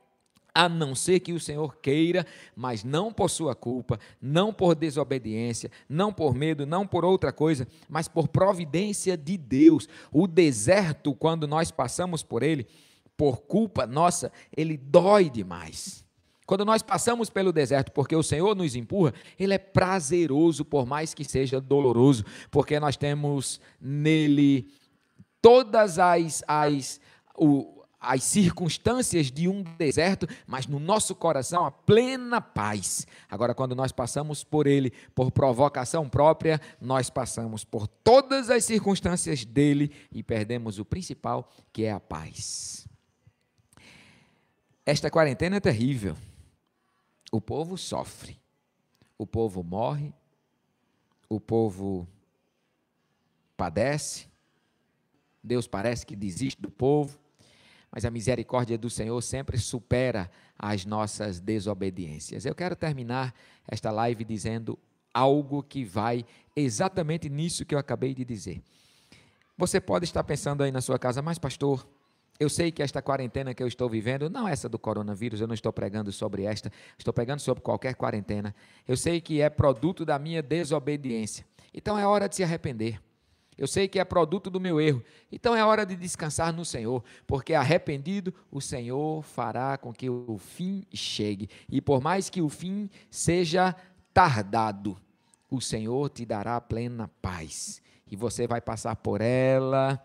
a 0.54 0.70
não 0.70 0.94
ser 0.94 1.20
que 1.20 1.34
o 1.34 1.40
Senhor 1.40 1.78
queira, 1.78 2.26
mas 2.56 2.84
não 2.84 3.12
por 3.12 3.30
sua 3.30 3.56
culpa, 3.56 4.00
não 4.22 4.54
por 4.54 4.76
desobediência, 4.76 5.72
não 5.90 6.14
por 6.14 6.36
medo, 6.36 6.66
não 6.66 6.86
por 6.86 7.04
outra 7.04 7.32
coisa, 7.32 7.68
mas 7.90 8.08
por 8.08 8.28
providência 8.28 9.18
de 9.18 9.38
Deus. 9.38 9.88
O 10.12 10.28
deserto, 10.28 11.16
quando 11.16 11.48
nós 11.48 11.72
passamos 11.72 12.22
por 12.22 12.44
ele, 12.44 12.68
por 13.18 13.42
culpa 13.42 13.88
nossa, 13.88 14.32
ele 14.56 14.78
dói 14.78 15.30
demais. 15.30 16.04
Quando 16.46 16.66
nós 16.66 16.82
passamos 16.84 17.30
pelo 17.30 17.54
deserto 17.54 17.92
porque 17.92 18.16
o 18.16 18.24
Senhor 18.24 18.56
nos 18.56 18.76
empurra, 18.76 19.14
ele 19.40 19.54
é 19.54 19.58
prazeroso, 19.58 20.66
por 20.66 20.86
mais 20.86 21.14
que 21.14 21.24
seja 21.24 21.60
doloroso, 21.60 22.26
porque 22.52 22.80
nós 22.80 22.98
temos 22.98 23.62
nele 23.80 24.68
todas 25.42 25.98
as, 25.98 26.44
as 26.48 27.00
o, 27.36 27.83
as 28.04 28.24
circunstâncias 28.24 29.32
de 29.32 29.48
um 29.48 29.64
deserto, 29.64 30.28
mas 30.46 30.68
no 30.68 30.80
nosso 30.80 31.16
coração 31.16 31.66
a 31.66 31.72
plena 31.72 32.42
paz. 32.42 33.08
Agora, 33.30 33.56
quando 33.56 33.76
nós 33.76 33.92
passamos 33.92 34.44
por 34.44 34.68
ele 34.68 34.92
por 35.16 35.32
provocação 35.32 36.10
própria, 36.10 36.60
nós 36.80 37.10
passamos 37.10 37.64
por 37.64 37.88
todas 37.88 38.50
as 38.50 38.66
circunstâncias 38.66 39.46
dele 39.46 39.92
e 40.12 40.22
perdemos 40.22 40.80
o 40.80 40.86
principal, 40.86 41.50
que 41.72 41.86
é 41.86 41.92
a 41.92 42.00
paz. 42.00 42.88
Esta 44.86 45.10
quarentena 45.10 45.56
é 45.56 45.60
terrível. 45.62 46.18
O 47.32 47.40
povo 47.40 47.78
sofre, 47.78 48.40
o 49.18 49.26
povo 49.26 49.64
morre, 49.64 50.14
o 51.30 51.40
povo 51.40 52.08
padece, 53.58 54.28
Deus 55.44 55.68
parece 55.68 56.06
que 56.06 56.16
desiste 56.16 56.62
do 56.62 56.70
povo, 56.70 57.18
mas 57.94 58.06
a 58.06 58.10
misericórdia 58.10 58.76
do 58.76 58.90
Senhor 58.90 59.22
sempre 59.22 59.56
supera 59.56 60.28
as 60.58 60.84
nossas 60.84 61.40
desobediências. 61.40 62.44
Eu 62.44 62.56
quero 62.56 62.76
terminar 62.76 63.36
esta 63.68 63.92
live 63.92 64.24
dizendo 64.24 64.80
algo 65.14 65.62
que 65.62 65.86
vai 65.86 66.26
exatamente 66.56 67.30
nisso 67.30 67.64
que 67.64 67.76
eu 67.76 67.78
acabei 67.78 68.16
de 68.16 68.26
dizer. 68.26 68.64
Você 69.56 69.80
pode 69.80 70.06
estar 70.06 70.24
pensando 70.24 70.64
aí 70.64 70.72
na 70.72 70.82
sua 70.82 70.98
casa, 70.98 71.22
mas 71.22 71.38
pastor, 71.38 71.88
eu 72.40 72.50
sei 72.50 72.72
que 72.72 72.82
esta 72.82 73.00
quarentena 73.00 73.54
que 73.54 73.62
eu 73.62 73.68
estou 73.68 73.88
vivendo, 73.88 74.28
não 74.28 74.48
essa 74.48 74.68
do 74.68 74.80
coronavírus, 74.80 75.40
eu 75.40 75.46
não 75.46 75.54
estou 75.54 75.72
pregando 75.72 76.12
sobre 76.12 76.46
esta, 76.46 76.72
estou 76.98 77.14
pregando 77.14 77.44
sobre 77.44 77.62
qualquer 77.62 77.94
quarentena. 77.94 78.56
Eu 78.88 78.98
sei 78.98 79.22
que 79.22 79.40
é 79.40 79.52
produto 79.52 80.04
da 80.04 80.18
minha 80.18 80.42
desobediência. 80.42 81.46
Então 81.72 81.98
é 82.00 82.08
hora 82.08 82.28
de 82.28 82.38
se 82.38 82.44
arrepender. 82.44 83.00
Eu 83.58 83.68
sei 83.68 83.88
que 83.88 84.00
é 84.00 84.06
produto 84.06 84.50
do 84.50 84.60
meu 84.60 84.80
erro. 84.80 85.04
Então 85.32 85.56
é 85.56 85.64
hora 85.64 85.86
de 85.86 85.96
descansar 85.96 86.52
no 86.54 86.66
Senhor, 86.66 87.04
porque 87.28 87.54
arrependido 87.54 88.34
o 88.52 88.60
Senhor 88.60 89.24
fará 89.24 89.78
com 89.78 89.94
que 89.94 90.10
o 90.10 90.38
fim 90.38 90.86
chegue. 90.94 91.50
E 91.70 91.82
por 91.82 92.02
mais 92.02 92.30
que 92.30 92.42
o 92.42 92.50
fim 92.50 92.90
seja 93.10 93.76
tardado, 94.14 94.98
o 95.50 95.62
Senhor 95.62 96.10
te 96.10 96.26
dará 96.26 96.60
plena 96.60 97.10
paz. 97.22 97.82
E 98.10 98.16
você 98.16 98.48
vai 98.48 98.62
passar 98.62 98.96
por 98.96 99.22
ela 99.22 100.02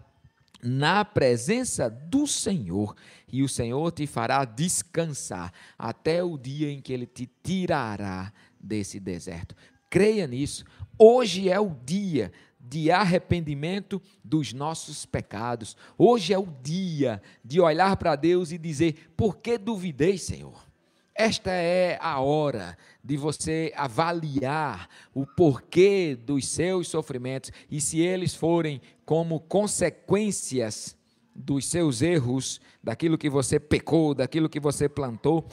na 0.63 1.05
presença 1.05 1.89
do 1.89 2.27
Senhor, 2.27 2.95
e 3.33 3.43
o 3.43 3.49
Senhor 3.49 3.93
te 3.93 4.07
fará 4.07 4.45
descansar 4.45 5.53
até 5.79 6.23
o 6.23 6.37
dia 6.37 6.71
em 6.71 6.81
que 6.81 6.93
ele 6.93 7.07
te 7.07 7.31
tirará 7.43 8.33
desse 8.59 8.99
deserto. 8.99 9.55
Creia 9.89 10.27
nisso. 10.27 10.65
Hoje 10.99 11.49
é 11.49 11.61
o 11.61 11.71
dia 11.71 12.33
de 12.61 12.91
arrependimento 12.91 14.01
dos 14.23 14.53
nossos 14.53 15.07
pecados. 15.07 15.77
Hoje 15.97 16.33
é 16.33 16.39
o 16.39 16.49
dia 16.63 17.23
de 17.45 17.61
olhar 17.61 17.97
para 17.97 18.17
Deus 18.17 18.53
e 18.53 18.59
dizer: 18.59 19.11
Por 19.17 19.37
que 19.39 19.57
duvidei, 19.57 20.19
Senhor? 20.19 20.67
Esta 21.15 21.51
é 21.51 21.99
a 22.01 22.21
hora 22.21 22.79
de 23.03 23.17
você 23.17 23.73
avaliar 23.75 24.89
o 25.13 25.27
porquê 25.27 26.17
dos 26.17 26.47
seus 26.47 26.87
sofrimentos 26.87 27.51
e 27.69 27.81
se 27.81 27.99
eles 27.99 28.37
forem 28.37 28.81
como 29.05 29.41
consequências 29.41 30.97
dos 31.35 31.67
seus 31.67 32.03
erros, 32.03 32.61
daquilo 32.83 33.19
que 33.19 33.29
você 33.29 33.59
pecou, 33.59 34.15
daquilo 34.15 34.49
que 34.49 34.61
você 34.61 34.89
plantou, 34.89 35.45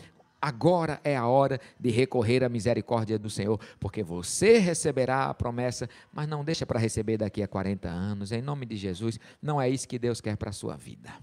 Agora 0.41 1.00
é 1.04 1.15
a 1.15 1.26
hora 1.26 1.60
de 1.80 1.89
recorrer 1.89 2.43
à 2.43 2.50
misericórdia 2.50 3.17
do 3.17 3.30
Senhor, 3.30 3.60
porque 3.80 4.04
você 4.04 4.58
receberá 4.58 5.26
a 5.26 5.34
promessa, 5.34 5.89
mas 6.13 6.28
não 6.28 6.43
deixa 6.43 6.65
para 6.65 6.80
receber 6.80 7.17
daqui 7.17 7.41
a 7.41 7.48
40 7.48 7.89
anos, 7.89 8.32
em 8.32 8.41
nome 8.41 8.65
de 8.65 8.76
Jesus. 8.76 9.19
Não 9.41 9.60
é 9.60 9.69
isso 9.69 9.88
que 9.88 9.98
Deus 9.98 10.21
quer 10.21 10.38
para 10.38 10.50
a 10.50 10.54
sua 10.54 10.76
vida. 10.76 11.13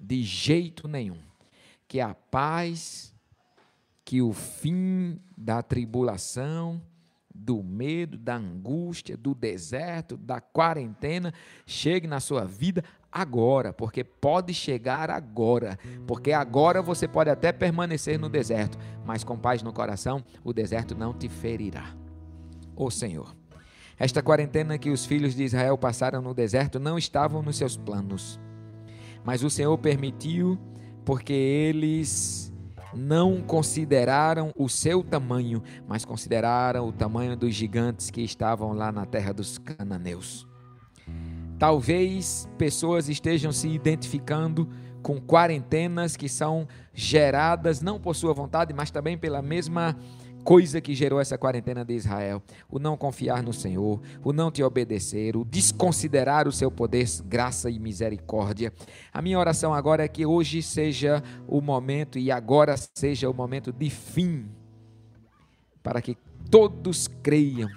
De 0.00 0.22
jeito 0.22 0.86
nenhum. 0.86 1.18
Que 1.88 2.00
a 2.00 2.14
paz, 2.14 3.12
que 4.04 4.22
o 4.22 4.32
fim 4.32 5.20
da 5.36 5.62
tribulação, 5.62 6.80
do 7.34 7.62
medo, 7.62 8.16
da 8.16 8.36
angústia, 8.36 9.16
do 9.16 9.34
deserto, 9.34 10.16
da 10.16 10.40
quarentena, 10.40 11.34
chegue 11.66 12.06
na 12.06 12.20
sua 12.20 12.44
vida 12.44 12.84
agora, 13.14 13.72
porque 13.72 14.02
pode 14.02 14.52
chegar 14.52 15.08
agora, 15.08 15.78
porque 16.04 16.32
agora 16.32 16.82
você 16.82 17.06
pode 17.06 17.30
até 17.30 17.52
permanecer 17.52 18.18
no 18.18 18.28
deserto, 18.28 18.76
mas 19.06 19.22
com 19.22 19.38
paz 19.38 19.62
no 19.62 19.72
coração, 19.72 20.24
o 20.42 20.52
deserto 20.52 20.96
não 20.96 21.14
te 21.14 21.28
ferirá. 21.28 21.94
Ô 22.74 22.90
Senhor, 22.90 23.32
esta 23.96 24.20
quarentena 24.20 24.76
que 24.76 24.90
os 24.90 25.06
filhos 25.06 25.36
de 25.36 25.44
Israel 25.44 25.78
passaram 25.78 26.20
no 26.20 26.34
deserto 26.34 26.80
não 26.80 26.98
estavam 26.98 27.40
nos 27.40 27.56
seus 27.56 27.76
planos, 27.76 28.40
mas 29.24 29.44
o 29.44 29.48
Senhor 29.48 29.78
permitiu 29.78 30.58
porque 31.04 31.32
eles 31.32 32.52
não 32.92 33.40
consideraram 33.42 34.52
o 34.56 34.68
seu 34.68 35.04
tamanho, 35.04 35.62
mas 35.86 36.04
consideraram 36.04 36.88
o 36.88 36.92
tamanho 36.92 37.36
dos 37.36 37.54
gigantes 37.54 38.10
que 38.10 38.22
estavam 38.22 38.72
lá 38.72 38.90
na 38.90 39.06
terra 39.06 39.32
dos 39.32 39.58
cananeus. 39.58 40.48
Talvez 41.58 42.48
pessoas 42.58 43.08
estejam 43.08 43.52
se 43.52 43.68
identificando 43.68 44.68
com 45.02 45.20
quarentenas 45.20 46.16
que 46.16 46.28
são 46.28 46.66
geradas 46.92 47.80
não 47.80 48.00
por 48.00 48.16
sua 48.16 48.32
vontade, 48.32 48.72
mas 48.72 48.90
também 48.90 49.18
pela 49.18 49.42
mesma 49.42 49.96
coisa 50.44 50.80
que 50.80 50.94
gerou 50.94 51.20
essa 51.20 51.38
quarentena 51.38 51.84
de 51.84 51.94
Israel: 51.94 52.42
o 52.70 52.78
não 52.78 52.96
confiar 52.96 53.42
no 53.42 53.52
Senhor, 53.52 54.00
o 54.22 54.32
não 54.32 54.50
te 54.50 54.62
obedecer, 54.62 55.36
o 55.36 55.44
desconsiderar 55.44 56.46
o 56.46 56.52
seu 56.52 56.70
poder, 56.70 57.06
graça 57.24 57.70
e 57.70 57.78
misericórdia. 57.78 58.72
A 59.12 59.22
minha 59.22 59.38
oração 59.38 59.72
agora 59.72 60.04
é 60.04 60.08
que 60.08 60.26
hoje 60.26 60.62
seja 60.62 61.22
o 61.48 61.60
momento 61.60 62.18
e 62.18 62.30
agora 62.30 62.74
seja 62.94 63.28
o 63.28 63.34
momento 63.34 63.72
de 63.72 63.90
fim, 63.90 64.46
para 65.82 66.00
que 66.00 66.16
todos 66.50 67.08
creiam 67.22 67.68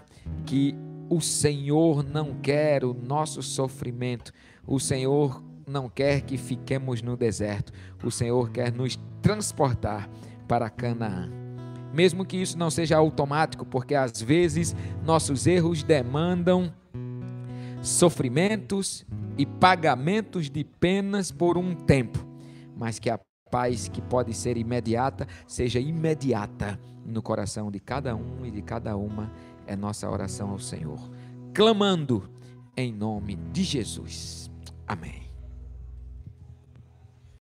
que 0.45 0.75
o 1.09 1.21
Senhor 1.21 2.03
não 2.03 2.35
quer 2.35 2.83
o 2.83 2.93
nosso 2.93 3.41
sofrimento. 3.41 4.31
O 4.65 4.79
Senhor 4.79 5.43
não 5.67 5.89
quer 5.89 6.21
que 6.21 6.37
fiquemos 6.37 7.01
no 7.01 7.15
deserto. 7.15 7.71
O 8.03 8.11
Senhor 8.11 8.49
quer 8.49 8.71
nos 8.71 8.99
transportar 9.21 10.09
para 10.47 10.69
Canaã. 10.69 11.29
Mesmo 11.93 12.25
que 12.25 12.37
isso 12.37 12.57
não 12.57 12.69
seja 12.69 12.97
automático, 12.97 13.65
porque 13.65 13.95
às 13.95 14.21
vezes 14.21 14.75
nossos 15.03 15.47
erros 15.47 15.83
demandam 15.83 16.73
sofrimentos 17.81 19.05
e 19.37 19.45
pagamentos 19.45 20.49
de 20.49 20.63
penas 20.63 21.31
por 21.31 21.57
um 21.57 21.73
tempo, 21.73 22.25
mas 22.75 22.99
que 22.99 23.09
a 23.09 23.19
paz 23.49 23.87
que 23.87 24.01
pode 24.01 24.33
ser 24.33 24.57
imediata 24.57 25.27
seja 25.47 25.79
imediata 25.79 26.77
no 27.05 27.21
coração 27.21 27.71
de 27.71 27.79
cada 27.79 28.15
um 28.15 28.45
e 28.45 28.51
de 28.51 28.61
cada 28.61 28.97
uma 28.97 29.31
é 29.67 29.75
nossa 29.75 30.09
oração 30.09 30.49
ao 30.49 30.59
Senhor, 30.59 30.99
clamando 31.53 32.29
em 32.75 32.91
nome 32.91 33.35
de 33.35 33.63
Jesus. 33.63 34.49
Amém. 34.87 35.26